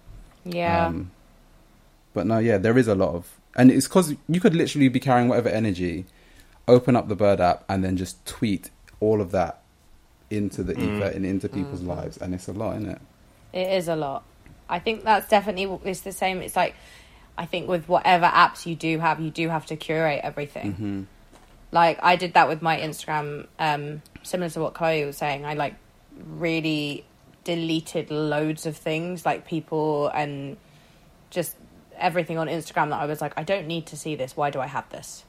[0.45, 0.85] Yeah.
[0.85, 1.11] Um,
[2.13, 4.99] but no, yeah, there is a lot of, and it's because you could literally be
[4.99, 6.05] carrying whatever energy,
[6.67, 8.69] open up the Bird app, and then just tweet
[8.99, 9.61] all of that
[10.29, 13.01] into the ether and into people's lives, and it's a lot, isn't it?
[13.53, 14.23] It is a lot.
[14.67, 16.41] I think that's definitely it's the same.
[16.41, 16.75] It's like
[17.37, 20.73] I think with whatever apps you do have, you do have to curate everything.
[20.73, 21.03] Mm-hmm.
[21.71, 25.45] Like I did that with my Instagram, um, similar to what Chloe was saying.
[25.45, 25.75] I like
[26.25, 27.05] really
[27.43, 30.57] deleted loads of things, like people and
[31.29, 31.55] just
[31.97, 34.35] everything on Instagram that I was like, I don't need to see this.
[34.37, 35.23] Why do I have this?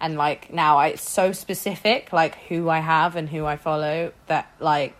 [0.00, 4.12] And like now, I, it's so specific, like who I have and who I follow,
[4.26, 4.94] that like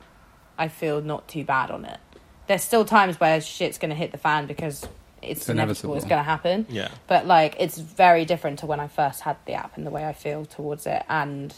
[0.59, 1.99] I feel not too bad on it.
[2.47, 4.85] There's still times where shit's gonna hit the fan because
[5.23, 5.95] it's, It's inevitable.
[5.97, 6.09] It's inevitable.
[6.09, 6.67] gonna happen.
[6.69, 6.89] Yeah.
[7.07, 10.05] But like, it's very different to when I first had the app and the way
[10.07, 11.55] I feel towards it, and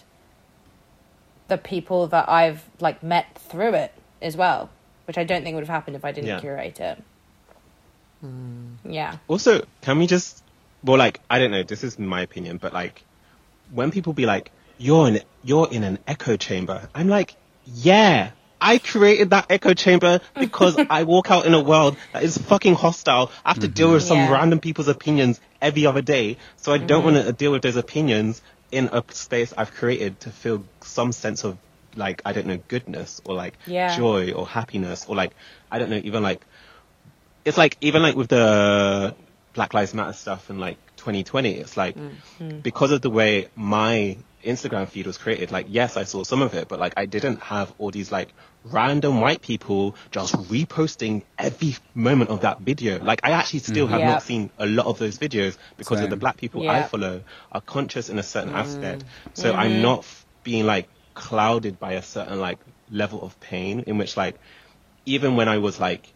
[1.49, 3.93] the people that I've like met through it
[4.23, 4.71] as well,
[5.07, 6.41] which I don't think would have happened if I didn't Yeah.
[6.41, 7.03] curate it.
[8.25, 8.77] Mm.
[8.85, 9.17] Yeah.
[9.29, 10.43] Also, can we just,
[10.83, 13.03] well, like, I don't know, this is my opinion, but like,
[13.73, 17.37] when people be like, you're in, you're in an echo chamber, I'm like,
[17.67, 18.31] yeah,
[18.61, 22.75] I created that echo chamber because I walk out in a world that is fucking
[22.75, 23.31] hostile.
[23.45, 24.33] I have to deal with some Yeah.
[24.33, 26.39] random people's opinions every other day.
[26.57, 27.15] So I don't mm-hmm.
[27.15, 28.41] want to deal with those opinions
[28.73, 31.59] in a space I've created to feel some sense of
[31.95, 33.97] like, I don't know, goodness or like Yeah.
[33.97, 35.33] joy or happiness or like,
[35.71, 36.45] I don't know, even like,
[37.45, 39.15] it's like even like with the
[39.53, 42.11] Black Lives Matter stuff in like 2020, it's like mm,
[42.41, 42.63] mm.
[42.63, 46.55] because of the way my Instagram feed was created, like yes, I saw some of
[46.55, 48.33] it, but like I didn't have all these like
[48.65, 53.03] random white people just reposting every moment of that video.
[53.03, 53.67] Like I actually mm.
[53.67, 54.11] still have Yeah.
[54.13, 57.23] not seen a lot of those videos because of the black people I follow
[57.53, 59.05] are conscious in a certain aspect.
[59.35, 59.83] So I'm mm-hmm.
[59.83, 62.59] not f- being like clouded by a certain like
[62.91, 64.37] level of pain in which like
[65.07, 66.14] even when I was like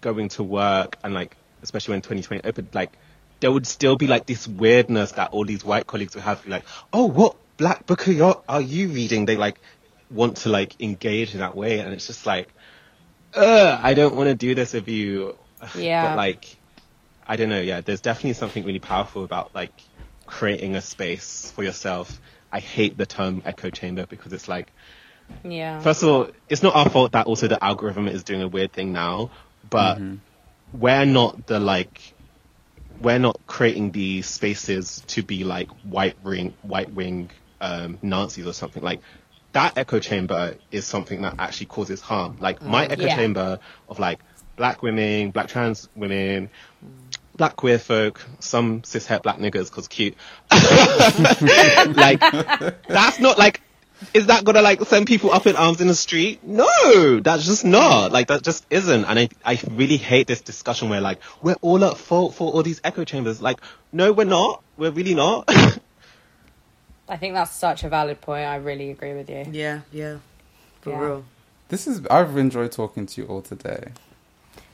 [0.00, 2.92] going to work and like especially when 2020 opened like
[3.40, 6.64] there would still be like this weirdness that all these white colleagues would have like
[6.92, 9.60] oh what black book are you, are you reading they like
[10.10, 12.48] want to like engage in that way and it's just like
[13.34, 15.36] uh I don't want to do this with you
[15.76, 16.08] Yeah.
[16.08, 16.56] but like
[17.26, 19.72] I don't know yeah there's definitely something really powerful about like
[20.26, 22.20] creating a space for yourself
[22.52, 24.72] I hate the term echo chamber because it's like
[25.44, 25.80] Yeah.
[25.80, 28.72] First of all, it's not our fault that also the algorithm is doing a weird
[28.72, 29.30] thing now,
[29.70, 30.00] but
[30.72, 32.14] we're not the like,
[33.00, 37.30] we're not creating these spaces to be like white ring, white wing,
[37.60, 39.00] um, Nazis or something like.
[39.52, 42.36] That echo chamber is something that actually causes harm.
[42.38, 43.16] Like my echo Yeah.
[43.16, 44.20] chamber of like
[44.54, 46.50] black women, black trans women,
[47.34, 50.14] black queer folk, some cishet black niggas cause cute.
[51.96, 52.20] like
[52.88, 53.60] that's not like
[54.14, 56.42] is that gonna like send people up in arms in the street?
[56.44, 58.12] No, that's just not.
[58.12, 59.04] Like that just isn't.
[59.04, 62.62] And I I really hate this discussion where like we're all at fault for all
[62.62, 63.40] these echo chambers.
[63.42, 63.60] Like,
[63.92, 64.62] no, we're not.
[64.76, 65.44] We're really not.
[67.08, 68.46] I think that's such a valid point.
[68.46, 69.44] I really agree with you.
[69.50, 70.18] Yeah, yeah.
[70.82, 70.98] For Yeah.
[71.00, 71.24] real.
[71.68, 73.92] This is I've enjoyed talking to you all today.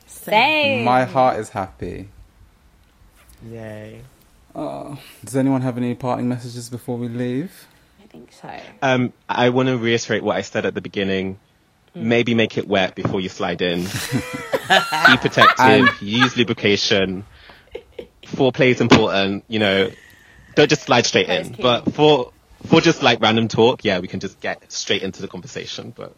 [0.05, 0.83] Same.
[0.83, 2.09] My heart is happy.
[3.49, 4.01] Yay.
[4.55, 7.67] Oh, does anyone have any parting messages before we leave?
[8.17, 8.59] I think so.
[8.81, 11.39] Um, I want to reiterate what I said at the beginning.
[11.95, 13.83] Maybe make it wet before you slide in.
[13.83, 13.87] Be
[15.17, 15.55] protective.
[15.59, 17.25] And- use lubrication.
[18.23, 19.45] Foreplay is important.
[19.47, 19.91] You know,
[20.55, 21.53] don't just slide straight in.
[21.53, 21.61] key.
[21.61, 22.31] But for
[22.65, 25.91] for just like random talk, yeah, we can just get straight into the conversation.
[25.95, 26.15] But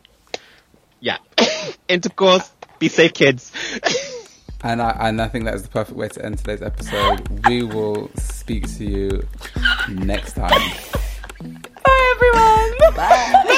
[0.99, 1.17] yeah,
[1.87, 2.49] intercourse.
[2.79, 3.51] Be safe, kids.
[4.61, 7.47] And I and I think that is the perfect way to end today's episode.
[7.47, 9.25] we will speak to you
[9.87, 10.71] next time.
[11.83, 12.95] Bye, everyone.
[12.95, 13.49] Bye.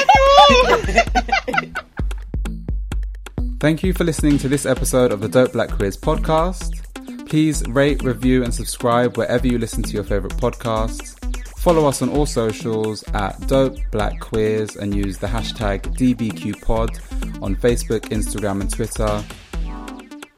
[3.60, 6.80] Thank you for listening to this episode of the Dope Black Queers podcast.
[7.28, 11.16] Please rate, review, and subscribe wherever you listen to your favorite podcasts.
[11.58, 17.54] Follow us on all socials at Dope Black Queers and use the hashtag DBQPod on
[17.54, 19.22] Facebook, Instagram, and Twitter.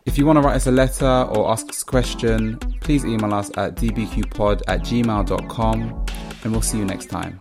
[0.05, 3.33] If you want to write us a letter or ask us a question, please email
[3.33, 6.07] us at dbqpod at gmail.com
[6.45, 7.41] and we'll see you next time.